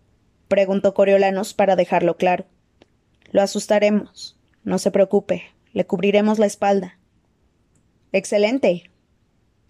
preguntó 0.47 0.95
Coriolanos 0.95 1.55
para 1.55 1.75
dejarlo 1.75 2.17
claro. 2.17 2.47
Lo 3.33 3.43
asustaremos. 3.43 4.39
No 4.63 4.79
se 4.79 4.93
preocupe, 4.93 5.43
le 5.73 5.85
cubriremos 5.85 6.39
la 6.39 6.47
espalda. 6.47 7.01
Excelente, 8.13 8.93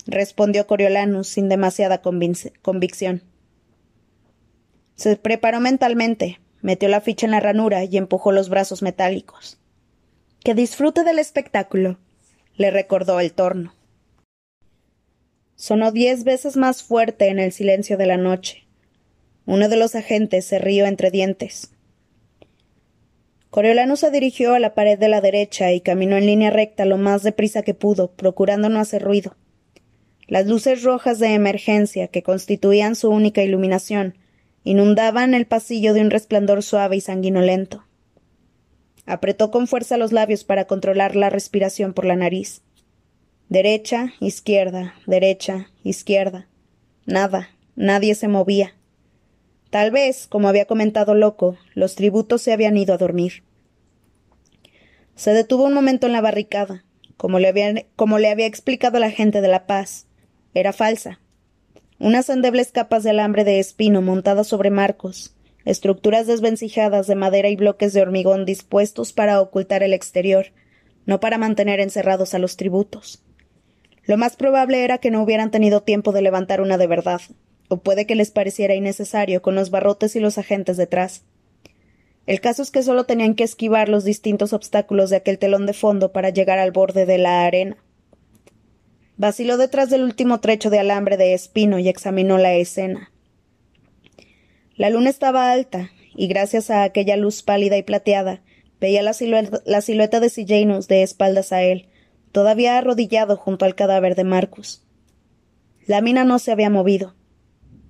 respondió 0.05 0.67
Coriolanus 0.67 1.29
sin 1.29 1.49
demasiada 1.49 2.03
convicción. 2.03 3.23
Se 4.97 5.17
preparó 5.17 5.61
mentalmente, 5.61 6.42
Metió 6.63 6.89
la 6.89 7.01
ficha 7.01 7.27
en 7.27 7.33
la 7.33 7.41
ranura 7.41 7.85
y 7.85 7.97
empujó 7.97 8.33
los 8.33 8.49
brazos 8.49 8.83
metálicos. 8.83 9.59
Que 10.43 10.55
disfrute 10.55 11.05
del 11.05 11.19
espectáculo, 11.19 11.99
le 12.57 12.71
recordó 12.71 13.21
el 13.21 13.33
torno. 13.33 13.75
Sonó 15.57 15.93
diez 15.93 16.25
veces 16.25 16.57
más 16.57 16.83
fuerte 16.83 17.29
en 17.29 17.39
el 17.39 17.53
silencio 17.53 17.97
de 17.97 18.07
la 18.07 18.17
noche. 18.17 18.67
Uno 19.45 19.69
de 19.69 19.77
los 19.77 19.95
agentes 19.95 20.45
se 20.45 20.59
rió 20.59 20.87
entre 20.87 21.11
dientes. 21.11 21.73
Coriolano 23.51 23.97
se 23.97 24.11
dirigió 24.11 24.55
a 24.55 24.59
la 24.59 24.75
pared 24.75 24.99
de 24.99 25.09
la 25.09 25.21
derecha 25.21 25.73
y 25.73 25.81
caminó 25.81 26.17
en 26.17 26.27
línea 26.27 26.51
recta 26.51 26.85
lo 26.85 26.97
más 26.97 27.23
deprisa 27.23 27.63
que 27.63 27.75
pudo, 27.75 28.13
procurando 28.13 28.69
no 28.69 28.81
hacer 28.81 29.03
ruido. 29.03 29.37
Las 30.27 30.47
luces 30.47 30.83
rojas 30.83 31.19
de 31.19 31.35
emergencia, 31.35 32.09
que 32.09 32.23
constituían 32.23 32.95
su 32.95 33.11
única 33.11 33.43
iluminación, 33.43 34.17
inundaban 34.65 35.35
el 35.35 35.47
pasillo 35.47 35.95
de 35.95 36.01
un 36.01 36.11
resplandor 36.11 36.63
suave 36.63 36.97
y 36.97 37.01
sanguinolento. 37.01 37.85
Apretó 39.07 39.51
con 39.51 39.67
fuerza 39.67 39.97
los 39.97 40.13
labios 40.13 40.45
para 40.45 40.67
controlar 40.67 41.17
la 41.17 41.31
respiración 41.31 41.93
por 41.93 42.05
la 42.05 42.17
nariz. 42.17 42.63
Derecha, 43.49 44.13
izquierda, 44.21 44.95
derecha, 45.07 45.69
izquierda. 45.83 46.49
Nada, 47.05 47.51
nadie 47.75 48.15
se 48.15 48.29
movía. 48.29 48.75
Tal 49.71 49.91
vez, 49.91 50.27
como 50.29 50.49
había 50.49 50.67
comentado 50.67 51.15
Loco, 51.15 51.57
los 51.75 51.97
tributos 51.97 52.43
se 52.43 52.53
habían 52.53 52.77
ido 52.77 52.95
a 52.95 52.99
dormir. 52.99 53.43
Se 55.17 55.33
detuvo 55.33 55.65
un 55.65 55.75
momento 55.75 56.07
en 56.07 56.13
la 56.13 56.21
barricada, 56.21 56.85
como 57.17 57.39
le, 57.39 57.87
como 57.97 58.19
le 58.19 58.31
había 58.31 58.47
explicado 58.47 58.99
la 58.99 59.11
gente 59.11 59.41
de 59.41 59.49
la 59.49 59.67
paz. 59.67 60.07
Era 60.55 60.73
falsa 60.73 61.21
unas 62.03 62.29
endebles 62.31 62.73
capas 62.73 63.05
de 63.05 63.11
alambre 63.11 63.45
de 63.45 63.61
espino 63.61 64.03
montadas 64.03 64.49
sobre 64.49 64.71
marcos, 64.71 65.37
estructuras 65.65 66.27
desvencijadas 66.27 67.07
de 67.07 67.15
madera 67.15 67.49
y 67.49 67.55
bloques 67.55 67.93
de 67.93 68.03
hormigón 68.03 68.45
dispuestos 68.45 69.13
para 69.13 69.41
ocultar 69.41 69.85
el 69.85 69.95
exterior, 69.95 70.47
no 71.07 71.21
para 71.21 71.39
mantener 71.39 71.79
encerrados 71.79 72.35
a 72.35 72.41
los 72.41 72.57
tributos. 72.57 73.23
Lo 74.03 74.17
más 74.17 74.35
probable 74.35 74.83
era 74.83 74.99
que 74.99 75.13
no 75.13 75.23
hubieran 75.23 75.53
tenido 75.53 75.85
tiempo 75.85 76.11
de 76.11 76.23
levantar 76.23 76.61
una 76.61 76.77
de 76.77 76.89
verdad, 76.89 77.21
o 77.69 77.77
puede 77.77 78.05
que 78.05 78.17
les 78.17 78.33
pareciera 78.33 78.75
innecesario 78.75 79.41
con 79.41 79.55
los 79.55 79.71
barrotes 79.71 80.17
y 80.17 80.21
los 80.21 80.39
agentes 80.39 80.77
detrás. 80.77 81.23
El 82.27 82.41
caso 82.41 82.63
es 82.63 82.73
que 82.73 82.83
solo 82.83 83.05
tenían 83.05 83.37
que 83.37 83.45
esquivar 83.45 83.89
los 83.89 84.03
distintos 84.03 84.53
obstáculos 84.53 85.09
de 85.11 85.17
aquel 85.17 85.39
telón 85.39 85.67
de 85.67 85.73
fondo 85.73 86.11
para 86.11 86.31
llegar 86.31 86.59
al 86.59 86.73
borde 86.73 87.07
de 87.07 87.19
la 87.19 87.45
arena. 87.45 87.77
Vaciló 89.23 89.57
detrás 89.57 89.89
del 89.89 90.03
último 90.03 90.41
trecho 90.41 90.69
de 90.69 90.81
alambre 90.81 91.17
de 91.17 91.33
espino 91.33 91.79
y 91.79 91.89
examinó 91.89 92.39
la 92.39 92.55
escena. 92.55 93.13
La 94.75 94.91
luna 94.91 95.11
estaba 95.11 95.53
alta, 95.53 95.93
y 96.17 96.27
gracias 96.27 96.71
a 96.71 96.83
aquella 96.83 97.17
luz 97.17 97.45
pálida 97.45 97.77
y 97.77 97.85
plateada, 97.85 98.43
veía 98.81 99.01
la 99.01 99.13
silueta, 99.13 100.19
de 100.19 100.29
Sillanus 100.29 100.89
de 100.89 101.05
espaldas 101.05 101.53
a 101.53 101.63
él, 101.63 101.87
todavía 102.33 102.77
arrodillado 102.77 103.37
junto 103.37 103.65
al 103.65 103.77
cadáver 103.77 104.17
de 104.17 104.25
Marcus, 104.25 104.83
La 105.87 106.01
mina 106.01 106.25
no 106.25 106.41
se 106.41 106.51
había 106.51 106.69
movido. 106.69 107.15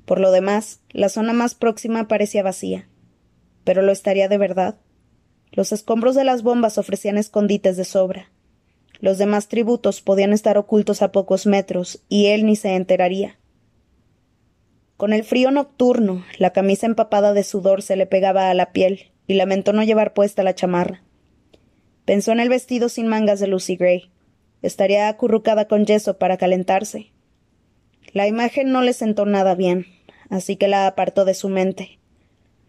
Por 0.04 0.20
lo 0.20 0.32
demás, 0.32 0.80
la 0.90 1.08
zona 1.08 1.32
más 1.32 1.54
próxima 1.54 2.08
parecía 2.08 2.42
vacía. 2.42 2.90
Pero 3.64 3.80
lo 3.80 3.92
estaría 3.92 4.28
de 4.28 4.36
verdad. 4.36 4.80
Los 5.50 5.72
escombros 5.72 6.14
de 6.14 6.24
las 6.24 6.42
bombas 6.42 6.76
ofrecían 6.76 7.16
escondites 7.16 7.78
de 7.78 7.86
sobra. 7.86 8.31
Los 9.02 9.18
demás 9.18 9.48
tributos 9.48 10.00
podían 10.00 10.32
estar 10.32 10.56
ocultos 10.56 11.02
a 11.02 11.10
pocos 11.10 11.44
metros, 11.44 12.04
y 12.08 12.26
él 12.26 12.46
ni 12.46 12.54
se 12.54 12.76
enteraría. 12.76 13.36
Con 14.96 15.12
el 15.12 15.24
frío 15.24 15.50
nocturno, 15.50 16.24
la 16.38 16.52
camisa 16.52 16.86
empapada 16.86 17.32
de 17.32 17.42
sudor 17.42 17.82
se 17.82 17.96
le 17.96 18.06
pegaba 18.06 18.48
a 18.48 18.54
la 18.54 18.70
piel, 18.70 19.10
y 19.26 19.34
lamentó 19.34 19.72
no 19.72 19.82
llevar 19.82 20.14
puesta 20.14 20.44
la 20.44 20.54
chamarra. 20.54 21.02
Pensó 22.04 22.30
en 22.30 22.38
el 22.38 22.48
vestido 22.48 22.88
sin 22.88 23.08
mangas 23.08 23.40
de 23.40 23.48
Lucy 23.48 23.74
Gray. 23.74 24.12
Estaría 24.62 25.08
acurrucada 25.08 25.66
con 25.66 25.84
yeso 25.84 26.16
para 26.16 26.36
calentarse. 26.36 27.10
La 28.12 28.28
imagen 28.28 28.70
no 28.70 28.82
le 28.82 28.92
sentó 28.92 29.26
nada 29.26 29.56
bien, 29.56 29.86
así 30.30 30.54
que 30.54 30.68
la 30.68 30.86
apartó 30.86 31.24
de 31.24 31.34
su 31.34 31.48
mente. 31.48 31.98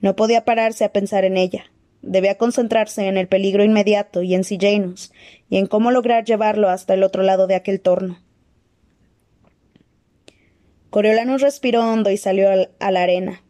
No 0.02 0.15
podía 0.15 0.46
pararse 0.46 0.84
a 0.84 0.91
pensar 0.91 1.26
en 1.26 1.38
ella. 1.38 1.65
Debía 2.04 2.38
concentrarse 2.38 3.08
en 3.08 3.18
el 3.18 3.30
peligro 3.30 3.63
inmediato 3.63 4.22
y 4.22 4.36
en 4.36 4.44
Janus, 4.44 5.13
y 5.50 5.58
en 5.58 5.68
cómo 5.68 5.89
lograr 5.89 6.26
llevarlo 6.26 6.70
hasta 6.70 6.94
el 6.94 7.02
otro 7.02 7.24
lado 7.24 7.48
de 7.48 7.56
aquel 7.56 7.80
torno. 7.80 8.20
Coriolanus 10.89 11.42
respiró 11.42 11.82
hondo 11.89 12.12
y 12.12 12.18
salió 12.18 12.50
a 12.80 12.92
la 12.92 13.02
arena. 13.02 13.42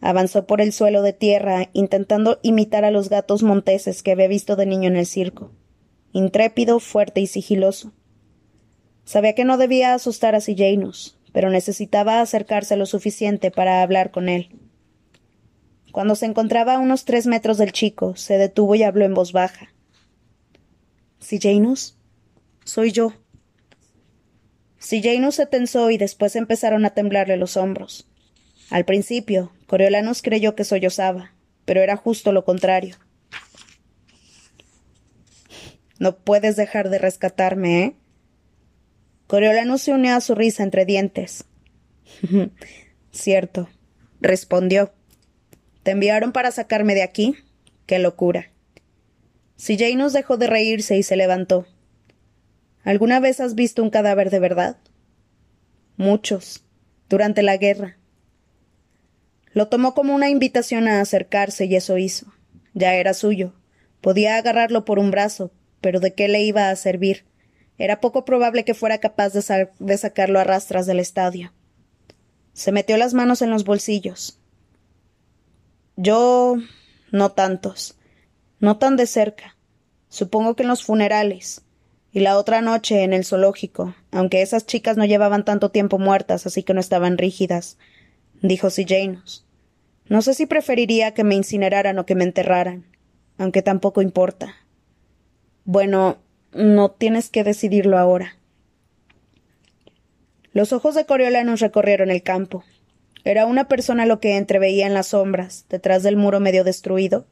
Avanzó 0.00 0.46
por 0.46 0.60
el 0.60 0.72
suelo 0.72 1.02
de 1.02 1.12
tierra, 1.12 1.68
intentando 1.72 2.38
imitar 2.42 2.84
a 2.84 2.92
los 2.92 3.10
gatos 3.10 3.42
monteses 3.42 4.04
que 4.04 4.12
había 4.12 4.28
visto 4.28 4.54
de 4.54 4.66
niño 4.66 4.88
en 4.88 4.96
el 4.96 5.06
circo. 5.06 5.50
Intrépido, 6.12 6.78
fuerte 6.78 7.20
y 7.20 7.26
sigiloso. 7.26 7.92
Sabía 9.04 9.34
que 9.34 9.44
no 9.44 9.58
debía 9.58 9.94
asustar 9.94 10.36
a 10.36 10.40
Janus, 10.40 11.18
pero 11.32 11.50
necesitaba 11.50 12.20
acercarse 12.20 12.76
lo 12.76 12.86
suficiente 12.86 13.50
para 13.50 13.82
hablar 13.82 14.12
con 14.12 14.28
él. 14.28 14.48
Cuando 15.92 16.14
se 16.14 16.26
encontraba 16.26 16.74
a 16.74 16.78
unos 16.78 17.04
tres 17.04 17.26
metros 17.26 17.58
del 17.58 17.72
chico, 17.72 18.16
se 18.16 18.38
detuvo 18.38 18.74
y 18.74 18.82
habló 18.82 19.04
en 19.04 19.14
voz 19.14 19.32
baja. 19.32 19.72
¿Janus? 21.20 21.96
Soy 22.64 22.92
yo. 22.92 23.12
Janus 24.80 25.34
se 25.34 25.46
tensó 25.46 25.90
y 25.90 25.98
después 25.98 26.36
empezaron 26.36 26.84
a 26.84 26.90
temblarle 26.90 27.36
los 27.36 27.56
hombros. 27.56 28.08
Al 28.70 28.84
principio, 28.84 29.52
Coriolanus 29.66 30.22
creyó 30.22 30.54
que 30.54 30.64
sollozaba, 30.64 31.32
pero 31.64 31.80
era 31.80 31.96
justo 31.96 32.32
lo 32.32 32.44
contrario. 32.44 32.96
No 35.98 36.16
puedes 36.16 36.56
dejar 36.56 36.88
de 36.88 36.98
rescatarme, 36.98 37.82
¿eh? 37.82 37.96
Coriolanus 39.26 39.82
se 39.82 39.92
unió 39.92 40.14
a 40.14 40.20
su 40.20 40.34
risa 40.34 40.62
entre 40.62 40.86
dientes. 40.86 41.44
Cierto, 43.12 43.68
respondió. 44.20 44.92
¿Te 45.90 45.94
enviaron 45.94 46.30
para 46.30 46.52
sacarme 46.52 46.94
de 46.94 47.02
aquí? 47.02 47.34
Qué 47.86 47.98
locura. 47.98 48.52
nos 49.96 50.12
dejó 50.12 50.36
de 50.36 50.46
reírse 50.46 50.96
y 50.96 51.02
se 51.02 51.16
levantó. 51.16 51.66
¿Alguna 52.84 53.18
vez 53.18 53.40
has 53.40 53.56
visto 53.56 53.82
un 53.82 53.90
cadáver 53.90 54.30
de 54.30 54.38
verdad? 54.38 54.76
Muchos, 55.96 56.62
durante 57.08 57.42
la 57.42 57.56
guerra. 57.56 57.96
Lo 59.52 59.66
tomó 59.66 59.94
como 59.94 60.14
una 60.14 60.30
invitación 60.30 60.86
a 60.86 61.00
acercarse 61.00 61.64
y 61.64 61.74
eso 61.74 61.98
hizo. 61.98 62.32
Ya 62.72 62.94
era 62.94 63.12
suyo. 63.12 63.52
Podía 64.00 64.36
agarrarlo 64.36 64.84
por 64.84 65.00
un 65.00 65.10
brazo, 65.10 65.50
pero 65.80 65.98
¿de 65.98 66.14
qué 66.14 66.28
le 66.28 66.40
iba 66.44 66.70
a 66.70 66.76
servir? 66.76 67.24
Era 67.78 68.00
poco 68.00 68.24
probable 68.24 68.64
que 68.64 68.74
fuera 68.74 68.98
capaz 68.98 69.32
de 69.32 69.98
sacarlo 69.98 70.38
a 70.38 70.44
rastras 70.44 70.86
del 70.86 71.00
estadio. 71.00 71.52
Se 72.52 72.70
metió 72.70 72.96
las 72.96 73.12
manos 73.12 73.42
en 73.42 73.50
los 73.50 73.64
bolsillos. 73.64 74.39
Yo. 76.02 76.56
no 77.12 77.32
tantos. 77.32 77.98
No 78.58 78.78
tan 78.78 78.96
de 78.96 79.06
cerca. 79.06 79.56
Supongo 80.08 80.56
que 80.56 80.62
en 80.62 80.70
los 80.70 80.82
funerales. 80.82 81.60
Y 82.10 82.20
la 82.20 82.38
otra 82.38 82.62
noche 82.62 83.04
en 83.04 83.12
el 83.12 83.26
zoológico, 83.26 83.94
aunque 84.10 84.40
esas 84.40 84.64
chicas 84.64 84.96
no 84.96 85.04
llevaban 85.04 85.44
tanto 85.44 85.70
tiempo 85.70 85.98
muertas, 85.98 86.46
así 86.46 86.62
que 86.62 86.72
no 86.72 86.80
estaban 86.80 87.18
rígidas, 87.18 87.76
dijo 88.40 88.70
si 88.70 88.86
Janus. 88.86 89.44
No 90.08 90.22
sé 90.22 90.32
si 90.32 90.46
preferiría 90.46 91.12
que 91.12 91.22
me 91.22 91.34
incineraran 91.34 91.98
o 91.98 92.06
que 92.06 92.14
me 92.14 92.24
enterraran, 92.24 92.86
aunque 93.36 93.60
tampoco 93.60 94.00
importa. 94.00 94.54
Bueno, 95.66 96.16
no 96.52 96.92
tienes 96.92 97.28
que 97.28 97.44
decidirlo 97.44 97.98
ahora. 97.98 98.38
Los 100.52 100.72
ojos 100.72 100.94
de 100.94 101.04
Coriolanus 101.04 101.60
recorrieron 101.60 102.10
el 102.10 102.22
campo. 102.22 102.64
¿Era 103.24 103.46
una 103.46 103.68
persona 103.68 104.06
lo 104.06 104.20
que 104.20 104.36
entreveía 104.36 104.86
en 104.86 104.94
las 104.94 105.08
sombras, 105.08 105.66
detrás 105.68 106.02
del 106.02 106.16
muro 106.16 106.40
medio 106.40 106.64
destruido? 106.64 107.26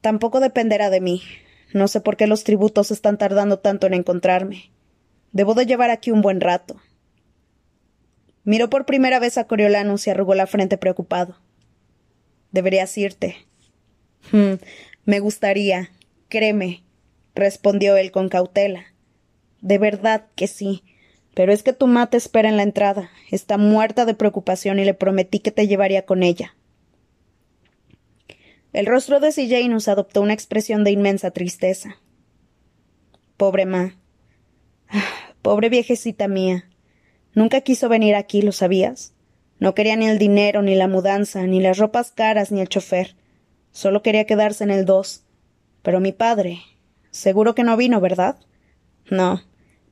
Tampoco 0.00 0.40
dependerá 0.40 0.90
de 0.90 1.00
mí. 1.00 1.22
No 1.72 1.88
sé 1.88 2.00
por 2.00 2.16
qué 2.16 2.26
los 2.26 2.44
tributos 2.44 2.90
están 2.90 3.18
tardando 3.18 3.58
tanto 3.58 3.86
en 3.86 3.94
encontrarme. 3.94 4.70
Debo 5.32 5.54
de 5.54 5.66
llevar 5.66 5.90
aquí 5.90 6.10
un 6.10 6.22
buen 6.22 6.40
rato. 6.40 6.80
Miró 8.44 8.68
por 8.68 8.86
primera 8.86 9.18
vez 9.18 9.38
a 9.38 9.46
Coriolanus 9.46 10.06
y 10.06 10.10
arrugó 10.10 10.34
la 10.34 10.46
frente 10.46 10.78
preocupado. 10.78 11.38
Deberías 12.52 12.96
irte. 12.98 13.36
Hmm, 14.30 14.54
me 15.04 15.20
gustaría. 15.20 15.90
Créeme, 16.28 16.84
respondió 17.34 17.96
él 17.96 18.10
con 18.10 18.28
cautela. 18.28 18.92
De 19.60 19.78
verdad 19.78 20.26
que 20.36 20.46
sí. 20.46 20.82
Pero 21.34 21.52
es 21.52 21.62
que 21.62 21.72
tu 21.72 21.86
mate 21.86 22.16
espera 22.16 22.48
en 22.48 22.56
la 22.56 22.62
entrada. 22.62 23.10
Está 23.30 23.58
muerta 23.58 24.04
de 24.04 24.14
preocupación 24.14 24.78
y 24.78 24.84
le 24.84 24.94
prometí 24.94 25.40
que 25.40 25.50
te 25.50 25.66
llevaría 25.66 26.06
con 26.06 26.22
ella. 26.22 26.54
El 28.72 28.86
rostro 28.86 29.20
de 29.20 29.32
Janus 29.32 29.88
adoptó 29.88 30.20
una 30.20 30.32
expresión 30.32 30.84
de 30.84 30.90
inmensa 30.90 31.30
tristeza. 31.30 31.96
Pobre 33.36 33.66
Ma. 33.66 33.96
Pobre 35.42 35.68
viejecita 35.68 36.28
mía. 36.28 36.68
Nunca 37.34 37.60
quiso 37.60 37.88
venir 37.88 38.14
aquí, 38.14 38.42
¿lo 38.42 38.52
sabías? 38.52 39.12
No 39.58 39.74
quería 39.74 39.96
ni 39.96 40.06
el 40.06 40.18
dinero, 40.18 40.62
ni 40.62 40.74
la 40.74 40.88
mudanza, 40.88 41.42
ni 41.46 41.60
las 41.60 41.78
ropas 41.78 42.10
caras, 42.10 42.52
ni 42.52 42.60
el 42.60 42.68
chofer. 42.68 43.16
Solo 43.72 44.02
quería 44.02 44.24
quedarse 44.24 44.64
en 44.64 44.70
el 44.70 44.84
dos. 44.84 45.24
Pero 45.82 46.00
mi 46.00 46.12
padre. 46.12 46.60
Seguro 47.10 47.54
que 47.54 47.64
no 47.64 47.76
vino, 47.76 48.00
¿verdad? 48.00 48.36
No. 49.10 49.42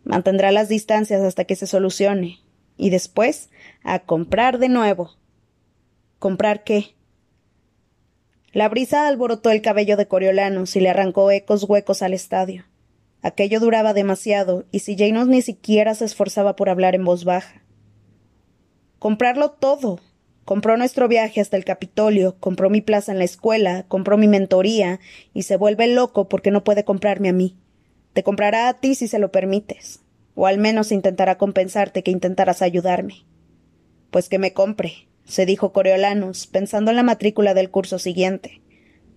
Mantendrá 0.05 0.53
las 0.53 0.69
distancias 0.69 1.23
hasta 1.23 1.45
que 1.45 1.57
se 1.57 1.67
solucione. 1.67 2.41
Y 2.77 2.91
después, 2.91 3.51
a 3.85 4.01
comprar 4.01 4.59
de 4.59 4.69
nuevo. 4.69 5.13
¿Comprar 6.19 6.65
qué? 6.65 6.95
La 8.53 8.69
brisa 8.69 9.09
alborotó 9.09 9.51
el 9.51 9.63
cabello 9.63 9.97
de 9.97 10.07
Coriolanus 10.07 10.77
y 10.77 10.81
le 10.81 10.91
arrancó 10.91 11.31
ecos 11.31 11.65
huecos 11.65 12.03
al 12.03 12.13
estadio. 12.13 12.65
Aquello 13.23 13.61
duraba 13.61 13.95
demasiado, 13.95 14.65
y 14.73 14.81
si 14.81 14.97
Janos 14.97 15.29
ni 15.29 15.43
siquiera 15.43 15.95
se 15.95 16.05
esforzaba 16.05 16.57
por 16.57 16.69
hablar 16.69 16.95
en 16.95 17.05
voz 17.05 17.25
baja. 17.25 17.63
Comprarlo 18.99 19.53
todo. 19.53 20.01
Compró 20.45 20.77
nuestro 20.77 21.07
viaje 21.07 21.41
hasta 21.41 21.57
el 21.57 21.65
Capitolio, 21.65 22.37
compró 22.41 22.69
mi 22.69 22.81
plaza 22.81 23.13
en 23.13 23.19
la 23.19 23.25
escuela, 23.25 23.85
compró 23.87 24.19
mi 24.19 24.27
mentoría, 24.27 24.99
y 25.33 25.45
se 25.45 25.57
vuelve 25.57 25.87
loco 25.87 26.29
porque 26.29 26.51
no 26.51 26.65
puede 26.65 26.85
comprarme 26.85 27.29
a 27.29 27.33
mí. 27.33 27.57
Te 28.13 28.23
comprará 28.23 28.69
a 28.69 28.75
ti 28.75 28.95
si 28.95 29.09
se 29.09 29.19
lo 29.19 29.31
permites. 29.31 30.01
O 30.35 30.47
al 30.47 30.59
menos 30.59 30.93
intentará 30.93 31.39
compensarte 31.39 32.03
que 32.03 32.11
intentaras 32.11 32.63
ayudarme. 32.63 33.27
Pues 34.11 34.29
que 34.29 34.39
me 34.39 34.53
compre, 34.53 35.09
se 35.25 35.47
dijo 35.47 35.73
Coriolanus, 35.73 36.47
pensando 36.47 36.91
en 36.91 36.97
la 36.97 37.03
matrícula 37.03 37.55
del 37.55 37.71
curso 37.71 37.99
siguiente. 37.99 38.61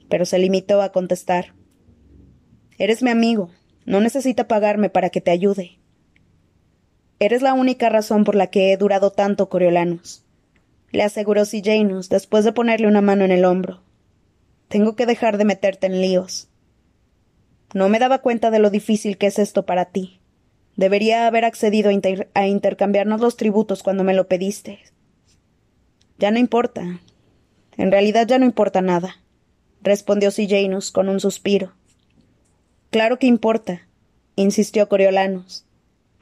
Pero 0.10 0.26
se 0.26 0.40
limitó 0.40 0.82
a 0.82 0.92
contestar. 0.92 1.54
Eres 2.78 3.04
mi 3.04 3.10
amigo. 3.10 3.50
No 3.86 4.02
necesita 4.02 4.48
pagarme 4.48 4.90
para 4.90 5.10
que 5.10 5.22
te 5.22 5.32
ayude. 5.32 5.80
Eres 7.20 7.42
la 7.42 7.54
única 7.54 7.90
razón 7.90 8.24
por 8.24 8.36
la 8.36 8.48
que 8.48 8.74
he 8.74 8.78
durado 8.78 9.12
tanto, 9.12 9.48
Coriolanus. 9.48 10.26
Le 10.92 11.04
aseguró 11.04 11.44
Janus 11.46 12.10
después 12.10 12.44
de 12.46 12.52
ponerle 12.52 12.88
una 12.88 13.02
mano 13.02 13.26
en 13.26 13.32
el 13.32 13.46
hombro. 13.46 13.82
Tengo 14.68 14.96
que 14.96 15.06
dejar 15.06 15.38
de 15.38 15.46
meterte 15.46 15.88
en 15.88 16.02
líos. 16.02 16.50
No 17.74 17.90
me 17.90 18.00
daba 18.00 18.20
cuenta 18.20 18.52
de 18.52 18.60
lo 18.60 18.70
difícil 18.70 19.18
que 19.18 19.28
es 19.28 19.40
esto 19.40 19.66
para 19.66 19.86
ti. 19.86 20.20
Debería 20.76 21.26
haber 21.26 21.46
accedido 21.46 21.90
a, 22.34 22.48
intercambiarnos 22.48 23.22
los 23.22 23.38
tributos 23.38 23.82
cuando 23.82 24.04
me 24.04 24.14
lo 24.14 24.28
pediste. 24.28 24.80
Ya 26.18 26.32
no 26.32 26.40
importa. 26.40 27.00
En 27.78 27.92
realidad 27.92 28.28
ya 28.28 28.40
no 28.40 28.46
importa 28.46 28.82
nada, 28.82 29.18
respondió 29.82 30.30
Janus 30.32 30.92
con 30.92 31.10
un 31.10 31.20
suspiro. 31.20 31.74
Claro 32.90 33.20
que 33.20 33.28
importa, 33.28 33.88
insistió 34.36 34.88
Coriolanus. 34.88 35.66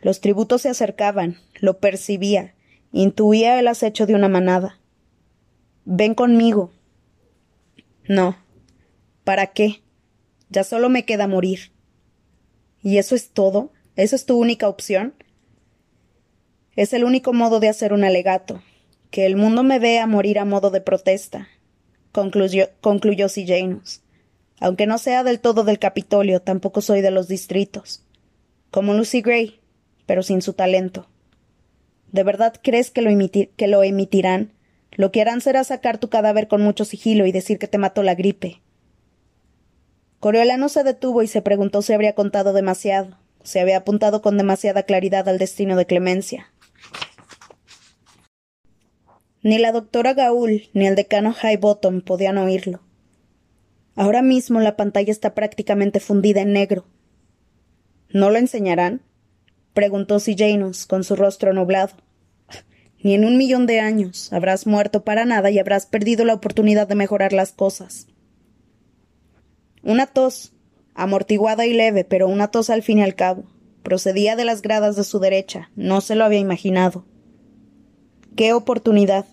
Los 0.02 0.20
tributos 0.20 0.64
se 0.64 0.70
acercaban, 0.70 1.38
lo 1.60 1.78
percibía, 1.78 2.56
intuía 2.92 3.60
el 3.60 3.68
acecho 3.68 4.08
de 4.08 4.16
una 4.16 4.30
manada. 4.30 4.80
Ven 5.86 6.16
conmigo. 6.16 6.72
No. 8.08 8.36
¿Para 9.24 9.48
qué? 9.48 9.83
Ya 10.54 10.64
solo 10.64 10.88
me 10.88 11.04
queda 11.04 11.28
morir. 11.28 11.72
¿Y 12.84 13.00
eso 13.00 13.16
es 13.16 13.32
todo? 13.32 13.72
¿Eso 13.96 14.16
es 14.16 14.28
tu 14.28 14.38
única 14.38 14.68
opción? 14.68 15.16
Es 16.76 16.94
el 16.94 17.04
único 17.04 17.34
modo 17.34 17.60
de 17.60 17.70
hacer 17.70 17.92
un 17.92 18.04
alegato. 18.04 18.62
Que 19.10 19.26
el 19.26 19.36
mundo 19.36 19.64
me 19.64 19.80
vea 19.80 20.06
morir 20.06 20.38
a 20.38 20.46
modo 20.46 20.70
de 20.70 20.80
protesta, 20.80 21.48
concluyó, 22.12 22.70
concluyó. 22.82 23.26
Aunque 24.60 24.86
no 24.86 25.00
sea 25.00 25.24
del 25.24 25.40
todo 25.40 25.64
del 25.64 25.80
Capitolio, 25.80 26.40
tampoco 26.40 26.82
soy 26.82 27.02
de 27.02 27.10
los 27.10 27.28
distritos. 27.28 28.04
Como 28.70 28.94
Lucy 28.94 29.22
Gray, 29.22 29.60
pero 30.06 30.22
sin 30.22 30.44
su 30.44 30.54
talento. 30.54 31.08
¿De 32.12 32.22
verdad 32.22 32.54
crees 32.62 32.92
que 32.92 33.02
lo, 33.02 33.10
que 33.56 33.68
lo 33.68 33.82
emitirán? 33.82 34.52
Lo 34.92 35.12
que 35.12 35.22
harán 35.22 35.42
será 35.42 35.64
sacar 35.64 35.98
tu 35.98 36.10
cadáver 36.10 36.48
con 36.48 36.62
mucho 36.62 36.86
sigilo 36.86 37.26
y 37.26 37.32
decir 37.32 37.58
que 37.58 37.68
te 37.68 37.80
mató 37.80 38.04
la 38.04 38.14
gripe. 38.14 38.63
Coriolano 40.24 40.70
se 40.70 40.86
detuvo 40.86 41.22
y 41.22 41.28
se 41.28 41.42
preguntó 41.42 41.82
si 41.82 41.92
habría 41.92 42.16
contado 42.16 42.54
demasiado, 42.54 43.18
si 43.44 43.60
había 43.60 43.76
apuntado 43.76 44.22
con 44.22 44.38
demasiada 44.38 44.84
claridad 44.84 45.28
al 45.28 45.38
destino 45.38 45.76
de 45.76 45.86
Clemencia. 45.86 46.54
Ni 49.42 49.58
la 49.58 49.74
doctora 49.74 50.14
Gaul 50.14 50.70
ni 50.72 50.88
el 50.88 50.96
decano 50.96 51.36
Highbottom 51.36 52.00
podían 52.00 52.38
oírlo. 52.38 52.80
Ahora 53.98 54.22
mismo 54.22 54.62
la 54.62 54.78
pantalla 54.78 55.12
está 55.12 55.36
prácticamente 55.36 56.00
fundida 56.00 56.40
en 56.40 56.54
negro. 56.54 56.86
¿No 58.08 58.30
lo 58.30 58.38
enseñarán? 58.38 59.02
preguntó 59.74 60.22
C. 60.22 60.38
Janus, 60.38 60.86
con 60.86 61.04
su 61.04 61.18
rostro 61.18 61.52
nublado. 61.52 61.98
Ni 63.04 63.14
en 63.14 63.26
un 63.26 63.36
millón 63.36 63.66
de 63.66 63.82
años 63.82 64.32
habrás 64.32 64.68
muerto 64.68 65.04
para 65.04 65.26
nada 65.26 65.52
y 65.52 65.60
habrás 65.60 65.86
perdido 65.86 66.24
la 66.24 66.36
oportunidad 66.36 66.88
de 66.88 66.96
mejorar 66.96 67.34
las 67.34 67.52
cosas. 67.52 68.08
Una 69.84 70.08
tos, 70.08 70.54
amortiguada 70.96 71.66
y 71.66 71.74
leve, 71.74 72.06
pero 72.06 72.30
una 72.30 72.48
tos 72.48 72.70
al 72.70 72.84
fin 72.84 73.00
y 73.00 73.04
al 73.04 73.16
cabo. 73.16 73.44
Procedía 73.84 74.38
de 74.38 74.46
las 74.46 74.62
gradas 74.62 74.96
de 74.96 75.04
su 75.04 75.20
derecha. 75.20 75.70
No 75.76 76.00
se 76.00 76.16
lo 76.16 76.24
había 76.24 76.40
imaginado. 76.40 77.06
¡Qué 78.38 78.54
oportunidad! 78.54 79.26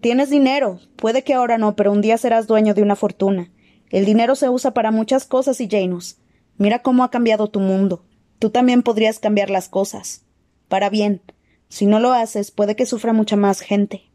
Tienes 0.00 0.30
dinero. 0.30 0.80
Puede 0.96 1.22
que 1.22 1.34
ahora 1.34 1.58
no, 1.58 1.76
pero 1.76 1.92
un 1.92 2.00
día 2.00 2.18
serás 2.18 2.48
dueño 2.48 2.74
de 2.74 2.82
una 2.82 2.96
fortuna. 2.96 3.52
El 3.90 4.04
dinero 4.04 4.34
se 4.34 4.48
usa 4.48 4.74
para 4.74 4.90
muchas 4.90 5.26
cosas 5.26 5.60
y 5.60 5.68
Janus. 5.68 6.16
Mira 6.58 6.80
cómo 6.80 7.04
ha 7.04 7.12
cambiado 7.12 7.48
tu 7.48 7.60
mundo. 7.60 8.04
Tú 8.40 8.50
también 8.50 8.82
podrías 8.82 9.20
cambiar 9.20 9.48
las 9.48 9.68
cosas. 9.68 10.24
Para 10.66 10.90
bien. 10.90 11.22
Si 11.68 11.86
no 11.86 12.00
lo 12.00 12.12
haces, 12.12 12.50
puede 12.50 12.74
que 12.74 12.84
sufra 12.84 13.12
mucha 13.12 13.36
más 13.36 13.60
gente. 13.60 14.10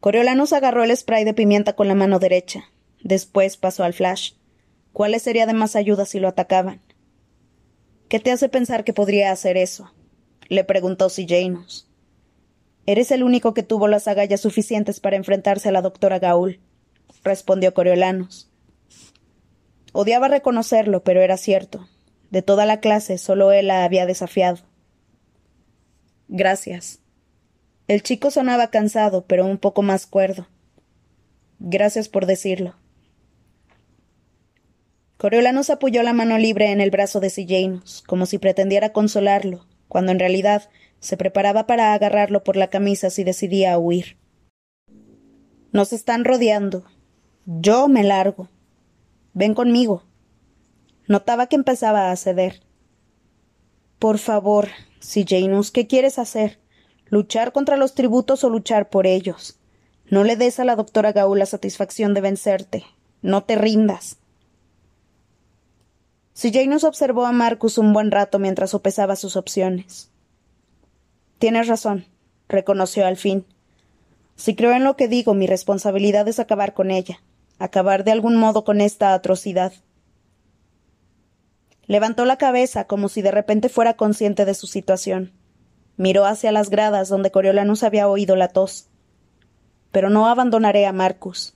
Coriolanus 0.00 0.52
agarró 0.52 0.84
el 0.84 0.94
spray 0.94 1.24
de 1.24 1.32
pimienta 1.32 1.72
con 1.74 1.88
la 1.88 1.94
mano 1.94 2.18
derecha. 2.18 2.64
Después 3.04 3.58
pasó 3.58 3.84
al 3.84 3.92
flash. 3.92 4.32
¿Cuál 4.92 5.12
le 5.12 5.18
sería 5.18 5.46
de 5.46 5.52
más 5.52 5.76
ayuda 5.76 6.06
si 6.06 6.18
lo 6.18 6.26
atacaban? 6.26 6.80
¿Qué 8.08 8.18
te 8.18 8.32
hace 8.32 8.48
pensar 8.48 8.82
que 8.82 8.92
podría 8.92 9.30
hacer 9.30 9.56
eso? 9.56 9.92
le 10.48 10.64
preguntó 10.64 11.08
si 11.10 11.26
Janus. 11.26 11.88
Eres 12.86 13.10
el 13.10 13.22
único 13.22 13.54
que 13.54 13.62
tuvo 13.62 13.88
las 13.88 14.08
agallas 14.08 14.40
suficientes 14.40 15.00
para 15.00 15.16
enfrentarse 15.16 15.68
a 15.68 15.72
la 15.72 15.82
doctora 15.82 16.18
Gaul, 16.18 16.60
respondió 17.22 17.72
Coriolanus. 17.72 18.50
Odiaba 19.92 20.28
reconocerlo, 20.28 21.02
pero 21.02 21.22
era 21.22 21.36
cierto. 21.36 21.88
De 22.30 22.42
toda 22.42 22.66
la 22.66 22.80
clase, 22.80 23.16
solo 23.18 23.52
él 23.52 23.68
la 23.68 23.84
había 23.84 24.06
desafiado. 24.06 24.58
Gracias. 26.28 27.00
El 27.86 28.02
chico 28.02 28.30
sonaba 28.30 28.70
cansado, 28.70 29.26
pero 29.26 29.44
un 29.46 29.58
poco 29.58 29.82
más 29.82 30.06
cuerdo. 30.06 30.46
Gracias 31.58 32.08
por 32.08 32.26
decirlo. 32.26 32.74
Coriolanus 35.16 35.70
apoyó 35.70 36.02
la 36.02 36.12
mano 36.12 36.38
libre 36.38 36.72
en 36.72 36.80
el 36.80 36.90
brazo 36.90 37.20
de 37.20 37.30
Sillanus, 37.30 38.02
como 38.06 38.26
si 38.26 38.38
pretendiera 38.38 38.92
consolarlo, 38.92 39.66
cuando 39.88 40.12
en 40.12 40.18
realidad 40.18 40.68
se 40.98 41.16
preparaba 41.16 41.66
para 41.66 41.94
agarrarlo 41.94 42.42
por 42.42 42.56
la 42.56 42.68
camisa 42.68 43.10
si 43.10 43.24
decidía 43.24 43.78
huir. 43.78 44.16
Nos 45.72 45.92
están 45.92 46.24
rodeando. 46.24 46.84
Yo 47.46 47.88
me 47.88 48.02
largo. 48.02 48.48
Ven 49.34 49.54
conmigo. 49.54 50.04
Notaba 51.06 51.46
que 51.46 51.56
empezaba 51.56 52.10
a 52.10 52.16
ceder. 52.16 52.62
Por 53.98 54.18
favor, 54.18 54.68
Sillanus, 55.00 55.70
¿qué 55.70 55.86
quieres 55.86 56.18
hacer? 56.18 56.58
¿Luchar 57.06 57.52
contra 57.52 57.76
los 57.76 57.94
tributos 57.94 58.42
o 58.44 58.50
luchar 58.50 58.88
por 58.88 59.06
ellos? 59.06 59.58
No 60.10 60.24
le 60.24 60.36
des 60.36 60.58
a 60.58 60.64
la 60.64 60.76
doctora 60.76 61.12
Gaul 61.12 61.38
la 61.38 61.46
satisfacción 61.46 62.14
de 62.14 62.20
vencerte. 62.20 62.84
No 63.22 63.44
te 63.44 63.56
rindas. 63.56 64.18
Si 66.34 66.52
Janus 66.52 66.82
observó 66.82 67.26
a 67.26 67.32
Marcus 67.32 67.78
un 67.78 67.92
buen 67.92 68.10
rato 68.10 68.40
mientras 68.40 68.70
sopesaba 68.70 69.14
sus 69.14 69.36
opciones. 69.36 70.10
Tienes 71.38 71.68
razón, 71.68 72.06
reconoció 72.48 73.06
al 73.06 73.16
fin. 73.16 73.46
Si 74.34 74.56
creo 74.56 74.72
en 74.72 74.82
lo 74.82 74.96
que 74.96 75.06
digo, 75.06 75.34
mi 75.34 75.46
responsabilidad 75.46 76.26
es 76.26 76.40
acabar 76.40 76.74
con 76.74 76.90
ella, 76.90 77.20
acabar 77.60 78.02
de 78.02 78.10
algún 78.10 78.36
modo 78.36 78.64
con 78.64 78.80
esta 78.80 79.14
atrocidad. 79.14 79.72
Levantó 81.86 82.24
la 82.24 82.36
cabeza 82.36 82.88
como 82.88 83.08
si 83.08 83.22
de 83.22 83.30
repente 83.30 83.68
fuera 83.68 83.94
consciente 83.94 84.44
de 84.44 84.54
su 84.54 84.66
situación. 84.66 85.32
Miró 85.96 86.24
hacia 86.24 86.50
las 86.50 86.68
gradas 86.68 87.08
donde 87.08 87.30
Coriolanus 87.30 87.84
había 87.84 88.08
oído 88.08 88.34
la 88.34 88.48
tos. 88.48 88.88
Pero 89.92 90.10
no 90.10 90.26
abandonaré 90.26 90.86
a 90.86 90.92
Marcus. 90.92 91.54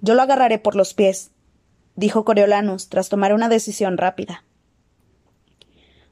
Yo 0.00 0.14
lo 0.14 0.22
agarraré 0.22 0.58
por 0.58 0.74
los 0.74 0.94
pies, 0.94 1.32
dijo 1.96 2.24
Coriolanus, 2.24 2.88
tras 2.88 3.08
tomar 3.08 3.34
una 3.34 3.48
decisión 3.48 3.98
rápida. 3.98 4.44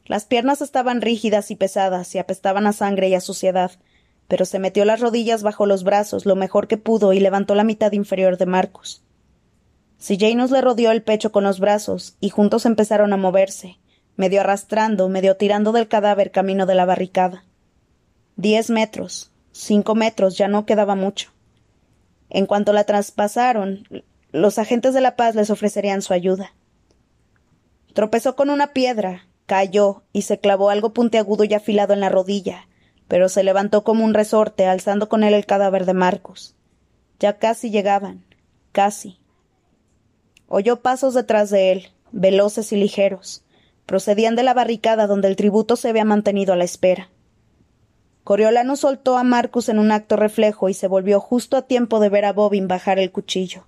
Las 0.07 0.25
piernas 0.25 0.61
estaban 0.61 1.01
rígidas 1.01 1.51
y 1.51 1.57
pesadas 1.57 2.15
y 2.15 2.19
apestaban 2.19 2.67
a 2.67 2.73
sangre 2.73 3.09
y 3.09 3.15
a 3.15 3.21
suciedad, 3.21 3.73
pero 4.27 4.45
se 4.45 4.59
metió 4.59 4.85
las 4.85 5.01
rodillas 5.01 5.43
bajo 5.43 5.67
los 5.67 5.85
brazos 5.85 6.27
lo 6.27 6.37
mejor 6.37 6.69
que 6.69 6.77
pudo 6.77 7.13
y 7.13 7.21
levantó 7.21 7.55
la 7.55 7.65
mitad 7.65 7.93
inferior 7.93 8.37
de 8.37 8.47
Marcus. 8.47 9.03
Janus 10.01 10.51
le 10.51 10.61
rodeó 10.61 10.91
el 10.91 11.03
pecho 11.03 11.31
con 11.31 11.45
los 11.45 11.61
brazos 11.61 12.17
y 12.21 12.31
juntos 12.31 12.65
empezaron 12.65 13.13
a 13.13 13.17
moverse, 13.17 13.79
medio 14.17 14.41
arrastrando, 14.41 15.09
medio 15.09 15.37
tirando 15.37 15.73
del 15.73 15.89
cadáver 15.89 16.31
camino 16.31 16.67
de 16.67 16.75
la 16.75 16.87
barricada. 16.87 17.45
Diez 18.37 18.71
metros, 18.71 19.31
cinco 19.53 19.95
metros, 19.95 20.39
ya 20.39 20.49
no 20.49 20.65
quedaba 20.65 20.95
mucho. 20.95 21.31
En 22.31 22.47
cuanto 22.47 22.73
la 22.73 22.85
traspasaron, 22.85 23.87
los 24.33 24.59
agentes 24.59 24.95
de 24.95 25.01
la 25.01 25.17
paz 25.17 25.35
les 25.35 25.51
ofrecerían 25.51 26.03
su 26.03 26.13
ayuda. 26.13 26.55
Tropezó 27.95 28.37
con 28.37 28.51
una 28.51 28.73
piedra, 28.73 29.27
cayó 29.47 30.05
y 30.13 30.23
se 30.23 30.39
clavó 30.39 30.71
algo 30.71 30.93
puntiagudo 30.93 31.43
y 31.45 31.55
afilado 31.55 31.93
en 31.93 32.01
la 32.01 32.09
rodilla, 32.09 32.69
pero 33.09 33.29
se 33.29 33.43
levantó 33.43 33.83
como 33.83 34.05
un 34.05 34.15
resorte, 34.15 34.67
alzando 34.67 35.09
con 35.09 35.25
él 35.25 35.35
el 35.35 35.47
cadáver 35.47 35.85
de 35.85 35.95
Marcos. 35.95 36.55
Ya 37.19 37.39
casi 37.39 37.71
llegaban, 37.71 38.25
casi. 38.71 39.19
Oyó 40.47 40.81
pasos 40.81 41.15
detrás 41.15 41.51
de 41.51 41.73
él, 41.73 41.89
veloces 42.13 42.73
y 42.73 42.77
ligeros. 42.77 43.43
Procedían 43.85 44.37
de 44.37 44.45
la 44.45 44.55
barricada 44.55 45.09
donde 45.09 45.27
el 45.27 45.35
tributo 45.35 45.75
se 45.75 45.89
había 45.89 46.05
mantenido 46.05 46.53
a 46.53 46.57
la 46.57 46.65
espera. 46.65 47.11
Coriolano 48.23 48.77
soltó 48.77 49.19
a 49.19 49.25
Marcus 49.25 49.69
en 49.69 49.81
un 49.81 49.91
acto 49.91 50.15
reflejo 50.15 50.69
y 50.69 50.75
se 50.75 50.87
volvió 50.87 51.19
justo 51.19 51.57
a 51.57 51.63
tiempo 51.63 51.99
de 51.99 52.11
ver 52.11 52.25
a 52.25 52.33
Bobin 52.33 52.69
bajar 52.69 53.01
el 53.01 53.11
cuchillo. 53.11 53.65